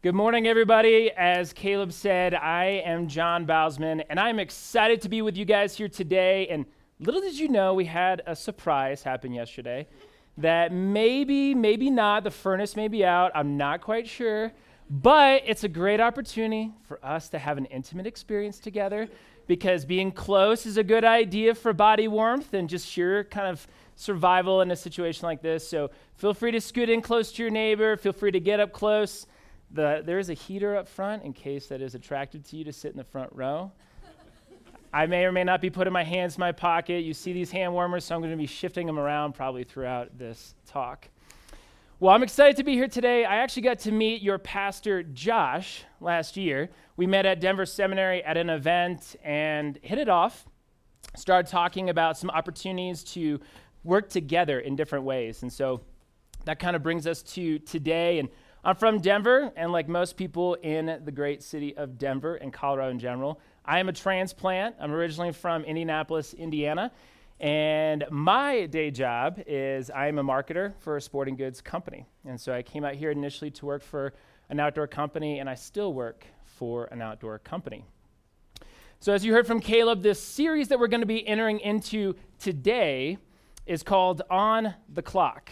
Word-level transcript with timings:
Good 0.00 0.14
morning, 0.14 0.46
everybody. 0.46 1.10
As 1.10 1.52
Caleb 1.52 1.92
said, 1.92 2.34
I 2.34 2.82
am 2.84 3.08
John 3.08 3.46
Bausman, 3.46 4.02
and 4.08 4.18
I'm 4.18 4.38
excited 4.38 5.02
to 5.02 5.10
be 5.10 5.20
with 5.20 5.36
you 5.36 5.44
guys 5.44 5.76
here 5.76 5.88
today. 5.88 6.48
And 6.48 6.64
little 6.98 7.20
did 7.20 7.38
you 7.38 7.48
know, 7.48 7.74
we 7.74 7.84
had 7.84 8.22
a 8.26 8.34
surprise 8.34 9.02
happen 9.02 9.34
yesterday 9.34 9.86
that 10.38 10.72
maybe, 10.72 11.54
maybe 11.54 11.90
not, 11.90 12.24
the 12.24 12.30
furnace 12.30 12.74
may 12.74 12.88
be 12.88 13.04
out. 13.04 13.32
I'm 13.34 13.58
not 13.58 13.82
quite 13.82 14.08
sure. 14.08 14.50
But 14.88 15.42
it's 15.46 15.64
a 15.64 15.68
great 15.68 16.00
opportunity 16.00 16.72
for 16.84 17.04
us 17.04 17.28
to 17.30 17.38
have 17.38 17.58
an 17.58 17.66
intimate 17.66 18.06
experience 18.06 18.58
together 18.58 19.08
because 19.46 19.84
being 19.84 20.12
close 20.12 20.66
is 20.66 20.76
a 20.76 20.84
good 20.84 21.04
idea 21.04 21.54
for 21.54 21.72
body 21.72 22.08
warmth 22.08 22.54
and 22.54 22.68
just 22.68 22.86
sheer 22.86 23.24
kind 23.24 23.46
of 23.46 23.66
survival 23.96 24.60
in 24.60 24.70
a 24.70 24.76
situation 24.76 25.26
like 25.26 25.42
this. 25.42 25.66
So 25.66 25.90
feel 26.16 26.34
free 26.34 26.52
to 26.52 26.60
scoot 26.60 26.88
in 26.88 27.02
close 27.02 27.32
to 27.32 27.42
your 27.42 27.50
neighbor. 27.50 27.96
Feel 27.96 28.12
free 28.12 28.32
to 28.32 28.40
get 28.40 28.60
up 28.60 28.72
close. 28.72 29.26
The, 29.70 30.02
there 30.04 30.18
is 30.18 30.28
a 30.28 30.34
heater 30.34 30.76
up 30.76 30.88
front 30.88 31.24
in 31.24 31.32
case 31.32 31.66
that 31.68 31.80
is 31.80 31.94
attracted 31.94 32.44
to 32.46 32.56
you 32.56 32.64
to 32.64 32.72
sit 32.72 32.92
in 32.92 32.98
the 32.98 33.04
front 33.04 33.30
row. 33.34 33.72
I 34.94 35.06
may 35.06 35.24
or 35.24 35.32
may 35.32 35.44
not 35.44 35.62
be 35.62 35.70
putting 35.70 35.92
my 35.92 36.04
hands 36.04 36.36
in 36.36 36.40
my 36.40 36.52
pocket. 36.52 37.02
You 37.02 37.14
see 37.14 37.32
these 37.32 37.50
hand 37.50 37.72
warmers, 37.72 38.04
so 38.04 38.14
I'm 38.14 38.20
going 38.20 38.30
to 38.30 38.36
be 38.36 38.46
shifting 38.46 38.86
them 38.86 38.98
around 38.98 39.32
probably 39.32 39.64
throughout 39.64 40.18
this 40.18 40.54
talk. 40.66 41.08
Well, 42.02 42.12
I'm 42.12 42.24
excited 42.24 42.56
to 42.56 42.64
be 42.64 42.72
here 42.72 42.88
today. 42.88 43.24
I 43.24 43.36
actually 43.36 43.62
got 43.62 43.78
to 43.78 43.92
meet 43.92 44.22
your 44.22 44.36
pastor, 44.36 45.04
Josh, 45.04 45.84
last 46.00 46.36
year. 46.36 46.68
We 46.96 47.06
met 47.06 47.26
at 47.26 47.38
Denver 47.38 47.64
Seminary 47.64 48.24
at 48.24 48.36
an 48.36 48.50
event 48.50 49.14
and 49.22 49.78
hit 49.82 49.98
it 49.98 50.08
off. 50.08 50.44
Started 51.14 51.48
talking 51.48 51.90
about 51.90 52.18
some 52.18 52.28
opportunities 52.30 53.04
to 53.12 53.38
work 53.84 54.08
together 54.08 54.58
in 54.58 54.74
different 54.74 55.04
ways. 55.04 55.42
And 55.42 55.52
so 55.52 55.82
that 56.44 56.58
kind 56.58 56.74
of 56.74 56.82
brings 56.82 57.06
us 57.06 57.22
to 57.34 57.60
today. 57.60 58.18
And 58.18 58.30
I'm 58.64 58.74
from 58.74 58.98
Denver, 58.98 59.52
and 59.54 59.70
like 59.70 59.86
most 59.86 60.16
people 60.16 60.54
in 60.54 61.02
the 61.04 61.12
great 61.12 61.40
city 61.40 61.76
of 61.76 61.98
Denver 61.98 62.34
and 62.34 62.52
Colorado 62.52 62.90
in 62.90 62.98
general, 62.98 63.40
I 63.64 63.78
am 63.78 63.88
a 63.88 63.92
transplant. 63.92 64.74
I'm 64.80 64.90
originally 64.90 65.30
from 65.30 65.62
Indianapolis, 65.62 66.34
Indiana, 66.34 66.90
and 67.42 68.04
my 68.08 68.66
day 68.66 68.92
job 68.92 69.42
is 69.48 69.90
I 69.90 70.06
am 70.06 70.18
a 70.18 70.22
marketer 70.24 70.74
for 70.78 70.96
a 70.96 71.00
sporting 71.00 71.34
goods 71.34 71.60
company. 71.60 72.06
And 72.24 72.40
so 72.40 72.54
I 72.54 72.62
came 72.62 72.84
out 72.84 72.94
here 72.94 73.10
initially 73.10 73.50
to 73.50 73.66
work 73.66 73.82
for 73.82 74.14
an 74.48 74.60
outdoor 74.60 74.86
company, 74.86 75.40
and 75.40 75.50
I 75.50 75.56
still 75.56 75.92
work 75.92 76.24
for 76.44 76.84
an 76.86 77.02
outdoor 77.02 77.40
company. 77.40 77.84
So, 79.00 79.12
as 79.12 79.24
you 79.24 79.32
heard 79.32 79.48
from 79.48 79.58
Caleb, 79.60 80.02
this 80.02 80.22
series 80.22 80.68
that 80.68 80.78
we're 80.78 80.86
going 80.86 81.00
to 81.00 81.06
be 81.06 81.26
entering 81.26 81.58
into 81.58 82.14
today 82.38 83.18
is 83.66 83.82
called 83.82 84.22
On 84.30 84.74
the 84.88 85.02
Clock. 85.02 85.50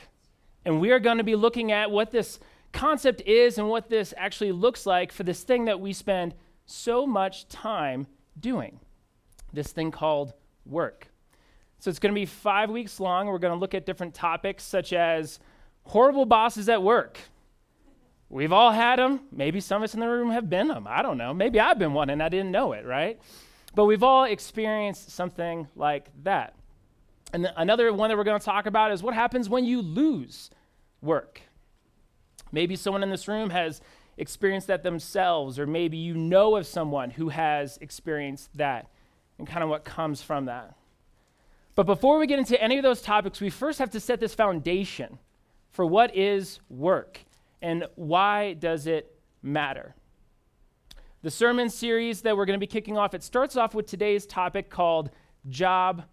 And 0.64 0.80
we 0.80 0.92
are 0.92 1.00
going 1.00 1.18
to 1.18 1.24
be 1.24 1.34
looking 1.34 1.72
at 1.72 1.90
what 1.90 2.12
this 2.12 2.38
concept 2.72 3.22
is 3.22 3.58
and 3.58 3.68
what 3.68 3.88
this 3.88 4.14
actually 4.16 4.52
looks 4.52 4.86
like 4.86 5.10
for 5.10 5.24
this 5.24 5.42
thing 5.42 5.64
that 5.64 5.80
we 5.80 5.92
spend 5.92 6.34
so 6.66 7.04
much 7.04 7.48
time 7.48 8.06
doing 8.38 8.78
this 9.52 9.72
thing 9.72 9.90
called 9.90 10.34
work. 10.64 11.09
So 11.80 11.88
it's 11.88 11.98
going 11.98 12.14
to 12.14 12.20
be 12.20 12.26
five 12.26 12.70
weeks 12.70 13.00
long. 13.00 13.26
We're 13.26 13.38
going 13.38 13.54
to 13.54 13.58
look 13.58 13.74
at 13.74 13.86
different 13.86 14.14
topics 14.14 14.62
such 14.62 14.92
as 14.92 15.40
horrible 15.84 16.26
bosses 16.26 16.68
at 16.68 16.82
work. 16.82 17.18
We've 18.28 18.52
all 18.52 18.70
had 18.70 18.98
them. 18.98 19.20
Maybe 19.32 19.60
some 19.60 19.78
of 19.78 19.84
us 19.84 19.94
in 19.94 20.00
the 20.00 20.06
room 20.06 20.30
have 20.30 20.50
been 20.50 20.68
them. 20.68 20.86
I 20.86 21.00
don't 21.00 21.16
know. 21.16 21.32
Maybe 21.32 21.58
I've 21.58 21.78
been 21.78 21.94
one 21.94 22.10
and 22.10 22.22
I 22.22 22.28
didn't 22.28 22.50
know 22.50 22.72
it, 22.72 22.84
right? 22.84 23.18
But 23.74 23.86
we've 23.86 24.02
all 24.02 24.24
experienced 24.24 25.10
something 25.10 25.68
like 25.74 26.10
that. 26.22 26.54
And 27.32 27.50
another 27.56 27.92
one 27.94 28.10
that 28.10 28.16
we're 28.16 28.24
going 28.24 28.38
to 28.38 28.44
talk 28.44 28.66
about 28.66 28.92
is 28.92 29.02
what 29.02 29.14
happens 29.14 29.48
when 29.48 29.64
you 29.64 29.80
lose 29.80 30.50
work. 31.00 31.40
Maybe 32.52 32.76
someone 32.76 33.02
in 33.02 33.10
this 33.10 33.26
room 33.26 33.50
has 33.50 33.80
experienced 34.18 34.66
that 34.66 34.82
themselves, 34.82 35.58
or 35.58 35.66
maybe 35.66 35.96
you 35.96 36.14
know 36.14 36.56
of 36.56 36.66
someone 36.66 37.10
who 37.10 37.30
has 37.30 37.78
experienced 37.80 38.54
that 38.58 38.90
and 39.38 39.46
kind 39.46 39.62
of 39.62 39.70
what 39.70 39.84
comes 39.84 40.20
from 40.20 40.44
that. 40.44 40.74
But 41.80 41.86
before 41.86 42.18
we 42.18 42.26
get 42.26 42.38
into 42.38 42.62
any 42.62 42.76
of 42.76 42.82
those 42.82 43.00
topics, 43.00 43.40
we 43.40 43.48
first 43.48 43.78
have 43.78 43.88
to 43.92 44.00
set 44.00 44.20
this 44.20 44.34
foundation 44.34 45.18
for 45.70 45.86
what 45.86 46.14
is 46.14 46.60
work 46.68 47.20
and 47.62 47.86
why 47.94 48.52
does 48.52 48.86
it 48.86 49.18
matter. 49.42 49.94
The 51.22 51.30
sermon 51.30 51.70
series 51.70 52.20
that 52.20 52.36
we're 52.36 52.44
going 52.44 52.58
to 52.58 52.60
be 52.60 52.66
kicking 52.66 52.98
off, 52.98 53.14
it 53.14 53.22
starts 53.22 53.56
off 53.56 53.74
with 53.74 53.86
today's 53.86 54.26
topic 54.26 54.68
called 54.68 55.08
job 55.48 56.04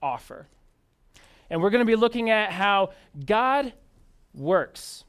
offer. 0.00 0.48
And 1.50 1.60
we're 1.60 1.68
going 1.68 1.84
to 1.84 1.84
be 1.84 1.94
looking 1.94 2.30
at 2.30 2.50
how 2.50 2.94
God 3.26 3.74
works 4.32 5.04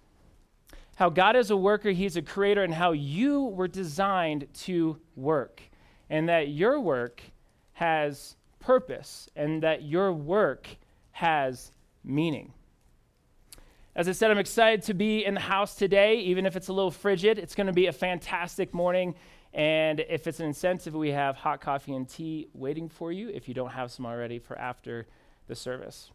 how 0.95 1.09
God 1.09 1.37
is 1.37 1.49
a 1.49 1.55
worker, 1.55 1.91
He's 1.91 2.17
a 2.17 2.21
creator, 2.21 2.61
and 2.61 2.73
how 2.73 2.91
you 2.91 3.45
were 3.45 3.69
designed 3.69 4.47
to 4.53 4.99
work. 5.15 5.61
And 6.09 6.27
that 6.27 6.49
your 6.49 6.79
work 6.79 7.23
has 7.71 8.35
purpose, 8.63 9.29
and 9.35 9.61
that 9.63 9.83
your 9.83 10.11
work 10.11 10.67
has 11.11 11.71
meaning. 12.03 12.53
As 13.95 14.09
I 14.09 14.13
said, 14.13 14.31
I'm 14.31 14.39
excited 14.39 14.81
to 14.83 14.93
be 14.93 15.23
in 15.23 15.35
the 15.35 15.39
house 15.39 15.75
today, 15.75 16.19
even 16.21 16.45
if 16.45 16.55
it's 16.55 16.67
a 16.67 16.73
little 16.73 16.91
frigid. 16.91 17.37
It's 17.37 17.53
going 17.53 17.67
to 17.67 17.73
be 17.73 17.85
a 17.85 17.91
fantastic 17.91 18.73
morning. 18.73 19.13
And 19.53 19.99
if 20.09 20.25
it's 20.25 20.39
an 20.39 20.47
incentive, 20.47 20.95
we 20.95 21.11
have 21.11 21.35
hot 21.35 21.61
coffee 21.61 21.93
and 21.93 22.09
tea 22.09 22.47
waiting 22.55 22.89
for 22.89 23.11
you 23.11 23.29
if 23.29 23.47
you 23.47 23.53
don't 23.53 23.69
have 23.69 23.91
some 23.91 24.05
already 24.07 24.39
for 24.39 24.57
after 24.57 25.05
the 25.47 25.53
service. 25.53 26.09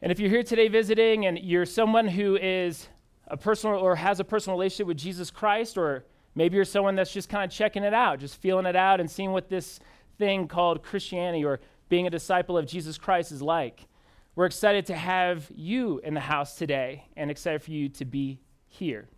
And 0.00 0.12
if 0.12 0.20
you're 0.20 0.30
here 0.30 0.44
today 0.44 0.68
visiting 0.68 1.26
and 1.26 1.38
you're 1.38 1.66
someone 1.66 2.06
who 2.06 2.36
is 2.36 2.88
a 3.26 3.36
personal 3.36 3.78
or 3.78 3.96
has 3.96 4.20
a 4.20 4.24
personal 4.24 4.56
relationship 4.56 4.86
with 4.86 4.98
Jesus 4.98 5.32
Christ, 5.32 5.76
or 5.76 6.04
maybe 6.36 6.54
you're 6.54 6.64
someone 6.64 6.94
that's 6.94 7.12
just 7.12 7.28
kind 7.28 7.44
of 7.44 7.50
checking 7.50 7.82
it 7.82 7.94
out, 7.94 8.20
just 8.20 8.36
feeling 8.40 8.66
it 8.66 8.76
out 8.76 9.00
and 9.00 9.10
seeing 9.10 9.32
what 9.32 9.48
this 9.48 9.80
thing 10.18 10.48
called 10.48 10.82
Christianity 10.82 11.44
or 11.44 11.60
being 11.88 12.06
a 12.06 12.10
disciple 12.10 12.58
of 12.58 12.66
Jesus 12.66 12.98
Christ 12.98 13.32
is 13.32 13.42
like. 13.42 13.86
We're 14.34 14.46
excited 14.46 14.86
to 14.86 14.96
have 14.96 15.50
you 15.54 16.00
in 16.04 16.14
the 16.14 16.20
house 16.20 16.56
today 16.56 17.04
and 17.16 17.30
excited 17.30 17.62
for 17.62 17.70
you 17.70 17.88
to 17.90 18.04
be 18.04 18.40
here. 18.66 19.08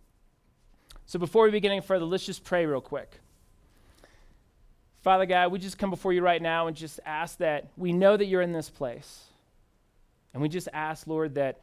So 1.05 1.19
before 1.19 1.43
we 1.45 1.51
begin 1.51 1.71
any 1.71 1.81
further, 1.81 2.05
let's 2.05 2.25
just 2.25 2.43
pray 2.43 2.65
real 2.65 2.81
quick. 2.81 3.19
Father 5.01 5.25
God, 5.25 5.51
we 5.51 5.59
just 5.59 5.77
come 5.77 5.89
before 5.89 6.13
you 6.13 6.21
right 6.21 6.41
now 6.41 6.67
and 6.67 6.75
just 6.75 6.99
ask 7.05 7.37
that 7.39 7.69
we 7.77 7.91
know 7.91 8.15
that 8.15 8.25
you're 8.25 8.41
in 8.41 8.51
this 8.51 8.69
place. 8.69 9.25
And 10.33 10.41
we 10.41 10.49
just 10.49 10.67
ask, 10.71 11.07
Lord, 11.07 11.35
that 11.35 11.61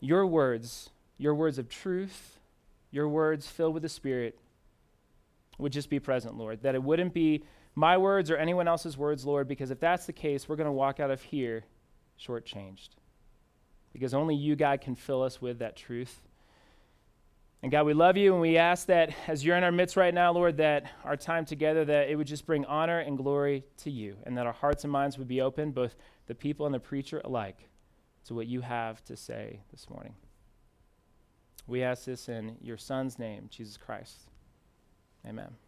your 0.00 0.26
words 0.26 0.90
your 1.18 1.34
words 1.34 1.58
of 1.58 1.68
truth, 1.68 2.38
your 2.92 3.08
words 3.08 3.46
filled 3.48 3.74
with 3.74 3.82
the 3.82 3.88
Spirit 3.88 4.38
would 5.58 5.72
just 5.72 5.90
be 5.90 5.98
present, 5.98 6.38
Lord. 6.38 6.62
That 6.62 6.76
it 6.76 6.82
wouldn't 6.82 7.12
be 7.12 7.42
my 7.78 7.96
words 7.96 8.28
or 8.28 8.36
anyone 8.36 8.66
else's 8.66 8.98
words, 8.98 9.24
Lord, 9.24 9.46
because 9.46 9.70
if 9.70 9.78
that's 9.78 10.04
the 10.04 10.12
case, 10.12 10.48
we're 10.48 10.56
going 10.56 10.66
to 10.66 10.72
walk 10.72 10.98
out 10.98 11.12
of 11.12 11.22
here 11.22 11.64
shortchanged. 12.20 12.88
Because 13.92 14.14
only 14.14 14.34
you, 14.34 14.56
God, 14.56 14.80
can 14.80 14.96
fill 14.96 15.22
us 15.22 15.40
with 15.40 15.60
that 15.60 15.76
truth. 15.76 16.20
And 17.62 17.70
God, 17.70 17.86
we 17.86 17.94
love 17.94 18.16
you, 18.16 18.32
and 18.32 18.40
we 18.40 18.56
ask 18.56 18.86
that 18.86 19.14
as 19.28 19.44
you're 19.44 19.56
in 19.56 19.62
our 19.62 19.70
midst 19.70 19.96
right 19.96 20.12
now, 20.12 20.32
Lord, 20.32 20.56
that 20.56 20.90
our 21.04 21.16
time 21.16 21.44
together, 21.44 21.84
that 21.84 22.08
it 22.08 22.16
would 22.16 22.26
just 22.26 22.46
bring 22.46 22.64
honor 22.64 22.98
and 22.98 23.16
glory 23.16 23.64
to 23.78 23.90
you, 23.90 24.16
and 24.24 24.36
that 24.36 24.46
our 24.46 24.52
hearts 24.52 24.82
and 24.82 24.92
minds 24.92 25.16
would 25.16 25.28
be 25.28 25.40
open, 25.40 25.70
both 25.70 25.96
the 26.26 26.34
people 26.34 26.66
and 26.66 26.74
the 26.74 26.80
preacher 26.80 27.20
alike, 27.24 27.68
to 28.24 28.34
what 28.34 28.48
you 28.48 28.60
have 28.60 29.04
to 29.04 29.16
say 29.16 29.60
this 29.70 29.88
morning. 29.88 30.14
We 31.66 31.82
ask 31.82 32.04
this 32.04 32.28
in 32.28 32.56
your 32.60 32.76
Son's 32.76 33.18
name, 33.18 33.48
Jesus 33.50 33.76
Christ. 33.76 34.30
Amen. 35.26 35.67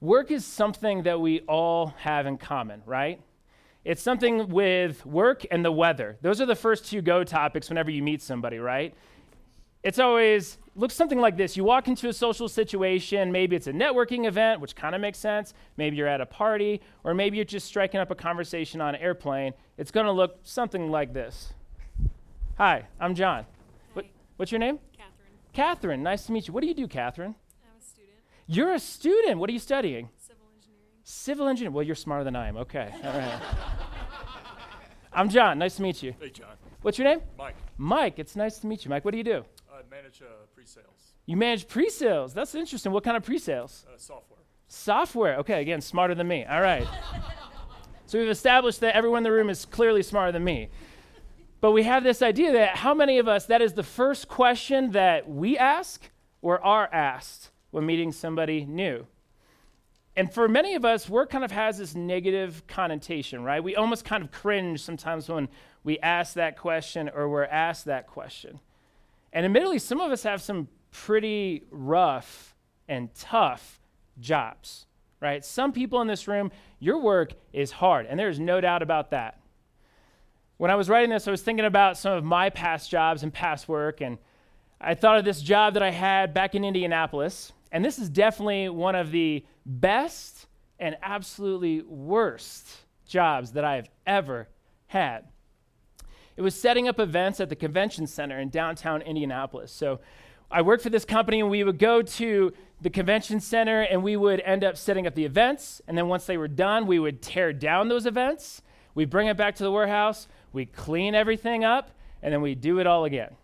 Work 0.00 0.30
is 0.30 0.44
something 0.44 1.04
that 1.04 1.20
we 1.20 1.40
all 1.40 1.94
have 1.98 2.26
in 2.26 2.36
common, 2.36 2.82
right? 2.84 3.20
It's 3.84 4.02
something 4.02 4.48
with 4.48 5.06
work 5.06 5.46
and 5.50 5.64
the 5.64 5.72
weather. 5.72 6.18
Those 6.20 6.40
are 6.40 6.46
the 6.46 6.56
first 6.56 6.86
two 6.90 7.00
go 7.00 7.24
topics 7.24 7.68
whenever 7.68 7.90
you 7.90 8.02
meet 8.02 8.20
somebody, 8.20 8.58
right? 8.58 8.94
It's 9.82 9.98
always 9.98 10.58
looks 10.74 10.94
something 10.94 11.20
like 11.20 11.36
this. 11.36 11.56
You 11.56 11.64
walk 11.64 11.88
into 11.88 12.08
a 12.08 12.12
social 12.12 12.48
situation, 12.48 13.32
maybe 13.32 13.56
it's 13.56 13.68
a 13.68 13.72
networking 13.72 14.26
event, 14.26 14.60
which 14.60 14.76
kind 14.76 14.94
of 14.94 15.00
makes 15.00 15.18
sense. 15.18 15.54
Maybe 15.76 15.96
you're 15.96 16.08
at 16.08 16.20
a 16.20 16.26
party, 16.26 16.82
or 17.04 17.14
maybe 17.14 17.36
you're 17.36 17.44
just 17.46 17.66
striking 17.66 18.00
up 18.00 18.10
a 18.10 18.14
conversation 18.14 18.80
on 18.80 18.94
an 18.94 19.00
airplane. 19.00 19.54
It's 19.78 19.90
going 19.90 20.06
to 20.06 20.12
look 20.12 20.40
something 20.42 20.90
like 20.90 21.14
this. 21.14 21.54
Hi, 22.58 22.86
I'm 23.00 23.14
John. 23.14 23.44
Hi. 23.44 23.48
What, 23.94 24.06
what's 24.36 24.52
your 24.52 24.58
name? 24.58 24.78
Catherine. 24.96 25.32
Catherine, 25.52 26.02
nice 26.02 26.26
to 26.26 26.32
meet 26.32 26.48
you. 26.48 26.52
What 26.52 26.60
do 26.60 26.66
you 26.66 26.74
do, 26.74 26.86
Catherine? 26.86 27.34
I'm 28.48 28.52
a 28.52 28.54
student. 28.54 28.56
You're 28.56 28.74
a 28.74 28.78
student. 28.78 29.38
What 29.38 29.50
are 29.50 29.52
you 29.52 29.58
studying? 29.58 30.08
Civil 30.18 30.46
engineering. 30.54 30.90
Civil 31.04 31.48
engineering. 31.48 31.74
Well, 31.74 31.84
you're 31.84 31.94
smarter 31.94 32.24
than 32.24 32.36
I 32.36 32.48
am. 32.48 32.56
Okay. 32.58 32.92
All 33.04 33.12
right. 33.12 33.40
I'm 35.12 35.28
John. 35.28 35.58
Nice 35.58 35.76
to 35.76 35.82
meet 35.82 36.02
you. 36.02 36.14
Hey, 36.20 36.30
John. 36.30 36.56
What's 36.82 36.98
your 36.98 37.08
name? 37.08 37.20
Mike. 37.38 37.56
Mike. 37.78 38.18
It's 38.18 38.36
nice 38.36 38.58
to 38.58 38.66
meet 38.66 38.84
you, 38.84 38.90
Mike. 38.90 39.04
What 39.04 39.12
do 39.12 39.18
you 39.18 39.24
do? 39.24 39.44
I 39.72 39.80
manage 39.90 40.22
uh, 40.22 40.26
pre-sales, 40.54 41.14
You 41.26 41.36
manage 41.36 41.66
pre-sales. 41.68 42.34
That's 42.34 42.54
interesting. 42.54 42.92
What 42.92 43.02
kind 43.04 43.16
of 43.16 43.22
pre-sales? 43.24 43.86
uh, 43.88 43.96
software. 43.96 44.40
Software. 44.68 45.36
Okay, 45.38 45.60
again, 45.62 45.80
smarter 45.80 46.14
than 46.14 46.28
me. 46.28 46.44
All 46.44 46.60
right. 46.60 46.86
so 48.06 48.18
we've 48.18 48.28
established 48.28 48.80
that 48.80 48.94
everyone 48.94 49.18
in 49.18 49.24
the 49.24 49.32
room 49.32 49.48
is 49.50 49.64
clearly 49.64 50.02
smarter 50.02 50.32
than 50.32 50.44
me. 50.44 50.68
But 51.60 51.72
we 51.72 51.84
have 51.84 52.04
this 52.04 52.20
idea 52.22 52.52
that 52.52 52.76
how 52.76 52.94
many 52.94 53.18
of 53.18 53.26
us, 53.26 53.46
that 53.46 53.62
is 53.62 53.72
the 53.72 53.82
first 53.82 54.28
question 54.28 54.92
that 54.92 55.28
we 55.28 55.56
ask 55.56 56.10
or 56.42 56.62
are 56.64 56.88
asked 56.92 57.50
when 57.76 57.84
meeting 57.84 58.10
somebody 58.10 58.64
new. 58.64 59.06
And 60.16 60.32
for 60.32 60.48
many 60.48 60.76
of 60.76 60.86
us, 60.86 61.10
work 61.10 61.28
kind 61.28 61.44
of 61.44 61.50
has 61.50 61.76
this 61.76 61.94
negative 61.94 62.66
connotation, 62.66 63.44
right? 63.44 63.62
We 63.62 63.76
almost 63.76 64.02
kind 64.02 64.24
of 64.24 64.32
cringe 64.32 64.80
sometimes 64.82 65.28
when 65.28 65.46
we 65.84 65.98
ask 65.98 66.32
that 66.34 66.56
question 66.56 67.10
or 67.14 67.28
we're 67.28 67.44
asked 67.44 67.84
that 67.84 68.06
question. 68.06 68.60
And 69.30 69.44
admittedly, 69.44 69.78
some 69.78 70.00
of 70.00 70.10
us 70.10 70.22
have 70.22 70.40
some 70.40 70.68
pretty 70.90 71.64
rough 71.70 72.54
and 72.88 73.14
tough 73.14 73.78
jobs, 74.18 74.86
right? 75.20 75.44
Some 75.44 75.70
people 75.70 76.00
in 76.00 76.08
this 76.08 76.26
room, 76.26 76.50
your 76.80 76.98
work 76.98 77.34
is 77.52 77.72
hard, 77.72 78.06
and 78.06 78.18
there's 78.18 78.40
no 78.40 78.58
doubt 78.58 78.80
about 78.80 79.10
that. 79.10 79.38
When 80.56 80.70
I 80.70 80.76
was 80.76 80.88
writing 80.88 81.10
this, 81.10 81.28
I 81.28 81.30
was 81.30 81.42
thinking 81.42 81.66
about 81.66 81.98
some 81.98 82.14
of 82.14 82.24
my 82.24 82.48
past 82.48 82.90
jobs 82.90 83.22
and 83.22 83.30
past 83.30 83.68
work, 83.68 84.00
and 84.00 84.16
I 84.80 84.94
thought 84.94 85.18
of 85.18 85.26
this 85.26 85.42
job 85.42 85.74
that 85.74 85.82
I 85.82 85.90
had 85.90 86.32
back 86.32 86.54
in 86.54 86.64
Indianapolis. 86.64 87.52
And 87.76 87.84
this 87.84 87.98
is 87.98 88.08
definitely 88.08 88.70
one 88.70 88.94
of 88.94 89.10
the 89.10 89.44
best 89.66 90.46
and 90.78 90.96
absolutely 91.02 91.82
worst 91.82 92.66
jobs 93.06 93.52
that 93.52 93.66
I've 93.66 93.90
ever 94.06 94.48
had. 94.86 95.26
It 96.38 96.40
was 96.40 96.58
setting 96.58 96.88
up 96.88 96.98
events 96.98 97.38
at 97.38 97.50
the 97.50 97.54
convention 97.54 98.06
center 98.06 98.40
in 98.40 98.48
downtown 98.48 99.02
Indianapolis. 99.02 99.72
So 99.72 100.00
I 100.50 100.62
worked 100.62 100.84
for 100.84 100.88
this 100.88 101.04
company, 101.04 101.40
and 101.40 101.50
we 101.50 101.64
would 101.64 101.78
go 101.78 102.00
to 102.00 102.54
the 102.80 102.88
convention 102.88 103.40
center 103.40 103.82
and 103.82 104.02
we 104.02 104.16
would 104.16 104.40
end 104.40 104.64
up 104.64 104.78
setting 104.78 105.06
up 105.06 105.14
the 105.14 105.26
events. 105.26 105.82
And 105.86 105.98
then 105.98 106.08
once 106.08 106.24
they 106.24 106.38
were 106.38 106.48
done, 106.48 106.86
we 106.86 106.98
would 106.98 107.20
tear 107.20 107.52
down 107.52 107.88
those 107.88 108.06
events. 108.06 108.62
We 108.94 109.04
bring 109.04 109.26
it 109.26 109.36
back 109.36 109.54
to 109.56 109.62
the 109.62 109.70
warehouse, 109.70 110.28
we 110.50 110.64
clean 110.64 111.14
everything 111.14 111.62
up, 111.62 111.90
and 112.22 112.32
then 112.32 112.40
we 112.40 112.54
do 112.54 112.78
it 112.78 112.86
all 112.86 113.04
again. 113.04 113.36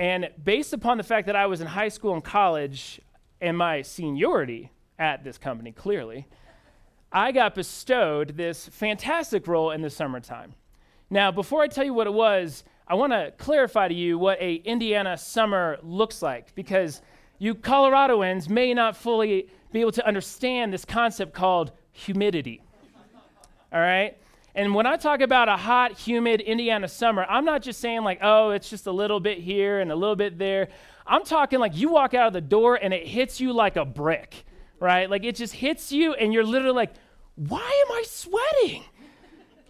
And 0.00 0.30
based 0.42 0.72
upon 0.72 0.96
the 0.96 1.02
fact 1.02 1.26
that 1.26 1.36
I 1.36 1.44
was 1.44 1.60
in 1.60 1.66
high 1.66 1.90
school 1.90 2.14
and 2.14 2.24
college 2.24 3.02
and 3.38 3.54
my 3.54 3.82
seniority 3.82 4.72
at 4.98 5.24
this 5.24 5.36
company, 5.36 5.72
clearly, 5.72 6.26
I 7.12 7.32
got 7.32 7.54
bestowed 7.54 8.38
this 8.38 8.66
fantastic 8.68 9.46
role 9.46 9.72
in 9.72 9.82
the 9.82 9.90
summertime. 9.90 10.54
Now, 11.10 11.30
before 11.30 11.60
I 11.60 11.66
tell 11.66 11.84
you 11.84 11.92
what 11.92 12.06
it 12.06 12.14
was, 12.14 12.64
I 12.88 12.94
want 12.94 13.12
to 13.12 13.34
clarify 13.36 13.88
to 13.88 13.94
you 13.94 14.18
what 14.18 14.40
a 14.40 14.54
Indiana 14.54 15.18
summer 15.18 15.78
looks 15.82 16.22
like 16.22 16.54
because 16.54 17.02
you 17.38 17.54
Coloradoans 17.54 18.48
may 18.48 18.72
not 18.72 18.96
fully 18.96 19.50
be 19.70 19.82
able 19.82 19.92
to 19.92 20.06
understand 20.06 20.72
this 20.72 20.86
concept 20.86 21.34
called 21.34 21.72
humidity. 21.92 22.62
All 23.70 23.80
right? 23.80 24.16
And 24.54 24.74
when 24.74 24.86
I 24.86 24.96
talk 24.96 25.20
about 25.20 25.48
a 25.48 25.56
hot, 25.56 25.92
humid 25.92 26.40
Indiana 26.40 26.88
summer, 26.88 27.24
I'm 27.28 27.44
not 27.44 27.62
just 27.62 27.80
saying 27.80 28.02
like, 28.02 28.18
oh, 28.20 28.50
it's 28.50 28.68
just 28.68 28.86
a 28.86 28.92
little 28.92 29.20
bit 29.20 29.38
here 29.38 29.80
and 29.80 29.92
a 29.92 29.96
little 29.96 30.16
bit 30.16 30.38
there. 30.38 30.68
I'm 31.06 31.24
talking 31.24 31.60
like 31.60 31.76
you 31.76 31.90
walk 31.90 32.14
out 32.14 32.26
of 32.26 32.32
the 32.32 32.40
door 32.40 32.76
and 32.76 32.92
it 32.92 33.06
hits 33.06 33.40
you 33.40 33.52
like 33.52 33.76
a 33.76 33.84
brick, 33.84 34.44
right? 34.80 35.08
Like 35.08 35.24
it 35.24 35.36
just 35.36 35.54
hits 35.54 35.92
you 35.92 36.14
and 36.14 36.32
you're 36.32 36.44
literally 36.44 36.74
like, 36.74 36.94
why 37.36 37.84
am 37.86 37.92
I 37.92 38.02
sweating? 38.06 38.84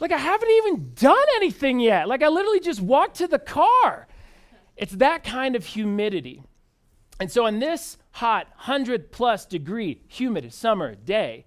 Like 0.01 0.13
I 0.13 0.19
haven't 0.19 0.51
even 0.51 0.93
done 0.95 1.27
anything 1.37 1.79
yet. 1.79 2.09
Like 2.09 2.23
I 2.23 2.29
literally 2.29 2.61
just 2.61 2.81
walked 2.81 3.17
to 3.17 3.27
the 3.27 3.39
car. 3.39 4.09
It's 4.77 4.93
that 4.93 5.25
kind 5.25 5.57
of 5.57 5.67
humidity. 5.67 6.43
And 7.21 7.31
so, 7.31 7.45
on 7.45 7.59
this 7.59 7.99
hot, 8.13 8.47
100 8.57 9.13
plus 9.13 9.45
degree 9.45 10.01
humid 10.09 10.51
summer 10.55 10.95
day, 10.95 11.45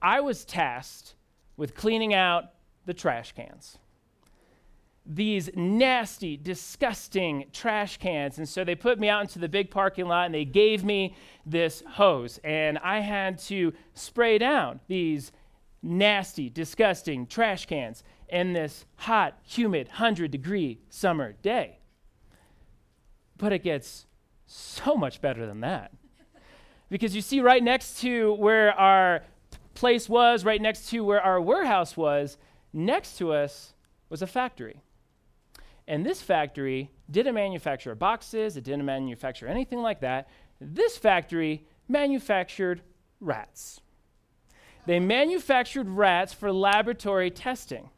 I 0.00 0.20
was 0.20 0.44
tasked 0.44 1.16
with 1.56 1.74
cleaning 1.74 2.14
out 2.14 2.44
the 2.86 2.94
trash 2.94 3.32
cans. 3.32 3.78
These 5.04 5.50
nasty, 5.56 6.36
disgusting 6.36 7.46
trash 7.52 7.96
cans. 7.96 8.38
And 8.38 8.48
so 8.48 8.62
they 8.64 8.74
put 8.74 9.00
me 9.00 9.08
out 9.08 9.22
into 9.22 9.38
the 9.38 9.48
big 9.48 9.70
parking 9.70 10.06
lot 10.06 10.26
and 10.26 10.34
they 10.34 10.44
gave 10.44 10.84
me 10.84 11.16
this 11.44 11.82
hose. 11.86 12.38
And 12.44 12.78
I 12.78 13.00
had 13.00 13.38
to 13.40 13.72
spray 13.94 14.38
down 14.38 14.80
these 14.86 15.32
nasty, 15.82 16.48
disgusting 16.48 17.26
trash 17.26 17.66
cans 17.66 18.04
in 18.28 18.52
this 18.52 18.86
hot, 18.96 19.38
humid, 19.42 19.88
100 19.88 20.30
degree 20.30 20.78
summer 20.88 21.32
day. 21.42 21.78
But 23.36 23.52
it 23.52 23.64
gets 23.64 24.06
so 24.46 24.94
much 24.94 25.20
better 25.20 25.46
than 25.46 25.60
that. 25.60 25.92
Because 26.88 27.16
you 27.16 27.22
see, 27.22 27.40
right 27.40 27.62
next 27.62 28.00
to 28.02 28.34
where 28.34 28.72
our 28.78 29.22
place 29.74 30.08
was, 30.08 30.44
right 30.44 30.60
next 30.60 30.88
to 30.90 31.04
where 31.04 31.20
our 31.20 31.40
warehouse 31.40 31.96
was, 31.96 32.38
next 32.72 33.18
to 33.18 33.32
us 33.32 33.74
was 34.08 34.22
a 34.22 34.26
factory. 34.26 34.82
And 35.86 36.06
this 36.06 36.22
factory 36.22 36.90
didn't 37.10 37.34
manufacture 37.34 37.94
boxes, 37.94 38.56
it 38.56 38.64
didn't 38.64 38.84
manufacture 38.84 39.46
anything 39.46 39.80
like 39.80 40.00
that. 40.00 40.28
This 40.60 40.96
factory 40.96 41.66
manufactured 41.88 42.82
rats. 43.20 43.80
They 44.86 45.00
manufactured 45.00 45.88
rats 45.88 46.32
for 46.32 46.52
laboratory 46.52 47.30
testing. 47.30 47.90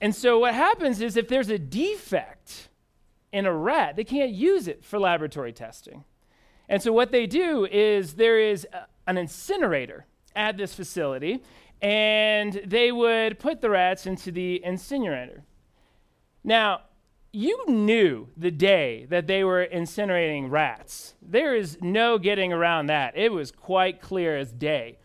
And 0.00 0.14
so 0.14 0.38
what 0.38 0.54
happens 0.54 1.00
is 1.00 1.16
if 1.16 1.28
there's 1.28 1.50
a 1.50 1.58
defect 1.58 2.68
in 3.32 3.46
a 3.46 3.52
rat, 3.52 3.96
they 3.96 4.04
can't 4.04 4.30
use 4.30 4.68
it 4.68 4.84
for 4.84 4.98
laboratory 4.98 5.52
testing. 5.52 6.04
And 6.68 6.82
so 6.82 6.92
what 6.92 7.10
they 7.10 7.26
do 7.26 7.66
is 7.66 8.14
there 8.14 8.38
is 8.38 8.66
an 9.08 9.18
incinerator 9.18 10.06
at 10.36 10.56
this 10.56 10.74
facility, 10.74 11.42
and 11.82 12.60
they 12.64 12.92
would 12.92 13.40
put 13.40 13.60
the 13.60 13.70
rats 13.70 14.06
into 14.06 14.30
the 14.30 14.62
incinerator. 14.64 15.42
Now, 16.44 16.82
you 17.32 17.66
knew 17.68 18.28
the 18.36 18.50
day 18.50 19.06
that 19.10 19.26
they 19.26 19.42
were 19.42 19.66
incinerating 19.66 20.50
rats. 20.50 21.14
There 21.20 21.56
is 21.56 21.78
no 21.80 22.18
getting 22.18 22.52
around 22.52 22.86
that. 22.86 23.16
It 23.16 23.32
was 23.32 23.50
quite 23.50 24.00
clear 24.00 24.36
as 24.36 24.52
day. 24.52 24.98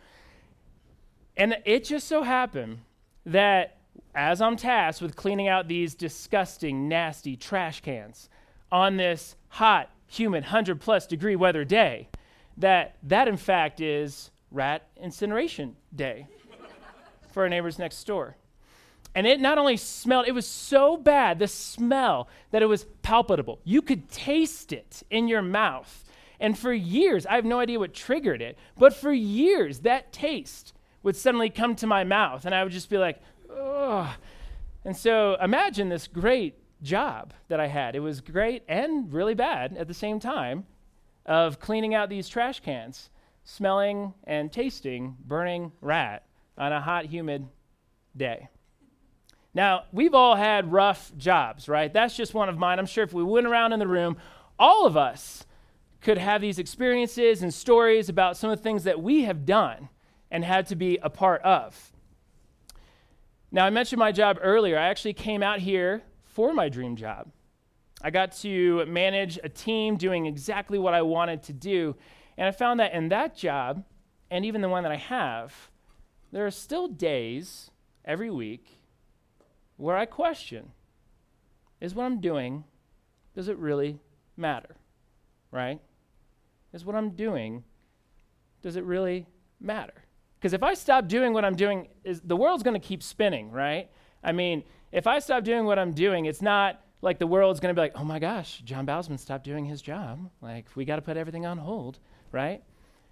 And 1.35 1.57
it 1.65 1.83
just 1.83 2.07
so 2.07 2.23
happened 2.23 2.79
that 3.25 3.77
as 4.15 4.41
I'm 4.41 4.55
tasked 4.55 5.01
with 5.01 5.15
cleaning 5.15 5.47
out 5.47 5.67
these 5.67 5.95
disgusting, 5.95 6.87
nasty 6.87 7.35
trash 7.35 7.81
cans 7.81 8.29
on 8.71 8.97
this 8.97 9.35
hot, 9.49 9.89
humid, 10.07 10.43
100 10.43 10.79
plus 10.79 11.07
degree 11.07 11.35
weather 11.35 11.65
day, 11.65 12.09
that 12.57 12.95
that 13.03 13.27
in 13.27 13.37
fact 13.37 13.81
is 13.81 14.31
rat 14.51 14.87
incineration 15.01 15.75
day 15.95 16.27
for 17.31 17.43
our 17.43 17.49
neighbors 17.49 17.79
next 17.79 18.03
door. 18.05 18.37
And 19.15 19.27
it 19.27 19.39
not 19.39 19.57
only 19.57 19.77
smelled, 19.77 20.27
it 20.27 20.33
was 20.33 20.47
so 20.47 20.97
bad, 20.97 21.37
the 21.39 21.47
smell, 21.47 22.27
that 22.51 22.61
it 22.61 22.67
was 22.67 22.85
palpable. 23.03 23.59
You 23.63 23.81
could 23.81 24.09
taste 24.09 24.73
it 24.73 25.03
in 25.09 25.27
your 25.27 25.41
mouth. 25.41 26.03
And 26.39 26.57
for 26.57 26.73
years, 26.73 27.25
I 27.25 27.35
have 27.35 27.45
no 27.45 27.59
idea 27.59 27.79
what 27.79 27.93
triggered 27.93 28.41
it, 28.41 28.57
but 28.77 28.93
for 28.93 29.13
years, 29.13 29.79
that 29.79 30.11
taste 30.11 30.73
would 31.03 31.15
suddenly 31.15 31.49
come 31.49 31.75
to 31.75 31.87
my 31.87 32.03
mouth, 32.03 32.45
and 32.45 32.55
I 32.55 32.63
would 32.63 32.71
just 32.71 32.89
be 32.89 32.97
like, 32.97 33.21
ugh. 33.55 34.09
And 34.83 34.97
so 34.97 35.37
imagine 35.41 35.89
this 35.89 36.07
great 36.07 36.55
job 36.81 37.33
that 37.47 37.59
I 37.59 37.67
had. 37.67 37.95
It 37.95 37.99
was 37.99 38.19
great 38.19 38.63
and 38.67 39.13
really 39.13 39.35
bad 39.35 39.77
at 39.77 39.87
the 39.87 39.93
same 39.93 40.19
time 40.19 40.65
of 41.25 41.59
cleaning 41.59 41.93
out 41.93 42.09
these 42.09 42.27
trash 42.27 42.59
cans, 42.59 43.09
smelling 43.43 44.13
and 44.25 44.51
tasting 44.51 45.17
burning 45.25 45.71
rat 45.81 46.25
on 46.57 46.71
a 46.71 46.81
hot, 46.81 47.05
humid 47.05 47.47
day. 48.15 48.49
Now, 49.53 49.83
we've 49.91 50.13
all 50.15 50.35
had 50.35 50.71
rough 50.71 51.11
jobs, 51.15 51.69
right? 51.69 51.91
That's 51.93 52.15
just 52.15 52.33
one 52.33 52.49
of 52.49 52.57
mine. 52.57 52.79
I'm 52.79 52.85
sure 52.85 53.03
if 53.03 53.13
we 53.13 53.23
went 53.23 53.45
around 53.45 53.73
in 53.73 53.79
the 53.79 53.87
room, 53.87 54.17
all 54.57 54.85
of 54.85 54.97
us 54.97 55.45
could 56.01 56.17
have 56.17 56.41
these 56.41 56.59
experiences 56.59 57.43
and 57.43 57.53
stories 57.53 58.09
about 58.09 58.35
some 58.35 58.49
of 58.49 58.57
the 58.57 58.63
things 58.63 58.83
that 58.83 59.01
we 59.01 59.23
have 59.23 59.45
done 59.45 59.89
and 60.31 60.43
had 60.43 60.67
to 60.67 60.75
be 60.75 60.97
a 61.03 61.09
part 61.09 61.41
of. 61.43 61.91
Now, 63.51 63.65
I 63.65 63.69
mentioned 63.69 63.99
my 63.99 64.11
job 64.11 64.39
earlier. 64.41 64.77
I 64.77 64.87
actually 64.87 65.13
came 65.13 65.43
out 65.43 65.59
here 65.59 66.01
for 66.23 66.53
my 66.53 66.69
dream 66.69 66.95
job. 66.95 67.31
I 68.03 68.09
got 68.09 68.33
to 68.41 68.85
manage 68.85 69.39
a 69.43 69.49
team 69.49 69.95
doing 69.95 70.25
exactly 70.25 70.77
what 70.77 70.93
I 70.93 71.01
wanted 71.01 71.41
to 71.43 71.53
do. 71.53 71.95
And 72.37 72.47
I 72.47 72.51
found 72.51 72.81
that 72.81 72.93
in 72.93 73.09
that 73.09 73.35
job, 73.35 73.85
and 74.29 74.43
even 74.43 74.61
the 74.61 74.69
one 74.69 74.83
that 74.83 74.91
I 74.91 74.97
have, 74.97 75.53
there 76.31 76.45
are 76.45 76.51
still 76.51 76.87
days 76.87 77.71
every 78.03 78.29
week 78.29 78.67
where 79.77 79.95
I 79.95 80.05
question 80.05 80.71
is 81.79 81.95
what 81.95 82.03
I'm 82.03 82.19
doing, 82.19 82.65
does 83.35 83.47
it 83.47 83.57
really 83.57 83.99
matter? 84.35 84.75
Right? 85.51 85.79
Is 86.73 86.83
what 86.83 86.95
I'm 86.95 87.11
doing, 87.11 87.63
does 88.61 88.75
it 88.75 88.83
really 88.83 89.27
matter? 89.61 89.93
Because 90.39 90.53
if 90.53 90.63
I 90.63 90.73
stop 90.73 91.07
doing 91.07 91.31
what 91.31 91.45
I'm 91.45 91.55
doing, 91.55 91.87
is, 92.03 92.19
the 92.21 92.35
world's 92.35 92.63
going 92.63 92.79
to 92.79 92.85
keep 92.85 93.01
spinning, 93.01 93.49
right? 93.49 93.89
I 94.23 94.33
mean, 94.33 94.63
if 94.91 95.07
I 95.07 95.19
stop 95.19 95.43
doing 95.43 95.65
what 95.65 95.79
I'm 95.79 95.93
doing, 95.93 96.25
it's 96.25 96.41
not 96.41 96.82
like 97.03 97.19
the 97.19 97.27
world's 97.27 97.59
going 97.59 97.75
to 97.75 97.77
be 97.77 97.83
like, 97.83 97.91
oh 97.95 98.05
my 98.05 98.17
gosh, 98.17 98.61
John 98.63 98.85
Bausman 98.85 99.19
stopped 99.19 99.43
doing 99.43 99.65
his 99.65 99.81
job. 99.81 100.29
Like, 100.41 100.67
we 100.73 100.85
got 100.85 100.95
to 100.95 101.01
put 101.01 101.17
everything 101.17 101.45
on 101.45 101.57
hold, 101.57 101.99
right? 102.31 102.63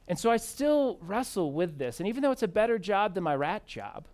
And 0.08 0.18
so 0.18 0.32
I 0.32 0.38
still 0.38 0.98
wrestle 1.02 1.52
with 1.52 1.78
this. 1.78 2.00
And 2.00 2.08
even 2.08 2.24
though 2.24 2.32
it's 2.32 2.42
a 2.42 2.48
better 2.48 2.80
job 2.80 3.14
than 3.14 3.26
my 3.26 3.36
rat 3.36 3.68
job, 3.68 4.08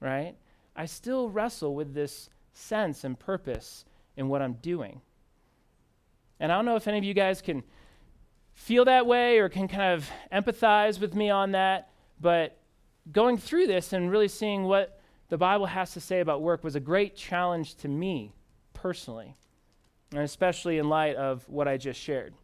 right? 0.00 0.34
I 0.76 0.84
still 0.84 1.30
wrestle 1.30 1.74
with 1.74 1.94
this 1.94 2.28
sense 2.52 3.04
and 3.04 3.18
purpose 3.18 3.86
in 4.18 4.28
what 4.28 4.42
I'm 4.42 4.52
doing. 4.54 5.00
And 6.38 6.52
I 6.52 6.56
don't 6.56 6.66
know 6.66 6.76
if 6.76 6.86
any 6.86 6.98
of 6.98 7.04
you 7.04 7.14
guys 7.14 7.40
can 7.40 7.64
feel 8.52 8.84
that 8.84 9.06
way 9.06 9.38
or 9.38 9.48
can 9.48 9.66
kind 9.66 9.94
of 9.94 10.10
empathize 10.30 11.00
with 11.00 11.14
me 11.14 11.30
on 11.30 11.52
that, 11.52 11.88
but 12.20 12.58
going 13.12 13.38
through 13.38 13.66
this 13.66 13.94
and 13.94 14.10
really 14.10 14.28
seeing 14.28 14.64
what 14.64 15.00
the 15.30 15.38
Bible 15.38 15.66
has 15.66 15.94
to 15.94 16.00
say 16.00 16.20
about 16.20 16.42
work 16.42 16.62
was 16.62 16.76
a 16.76 16.80
great 16.80 17.16
challenge 17.16 17.76
to 17.76 17.88
me 17.88 18.35
personally, 18.86 19.34
and 20.12 20.20
especially 20.20 20.78
in 20.78 20.88
light 20.88 21.16
of 21.16 21.42
what 21.48 21.66
I 21.66 21.76
just 21.76 22.00
shared. 22.00 22.34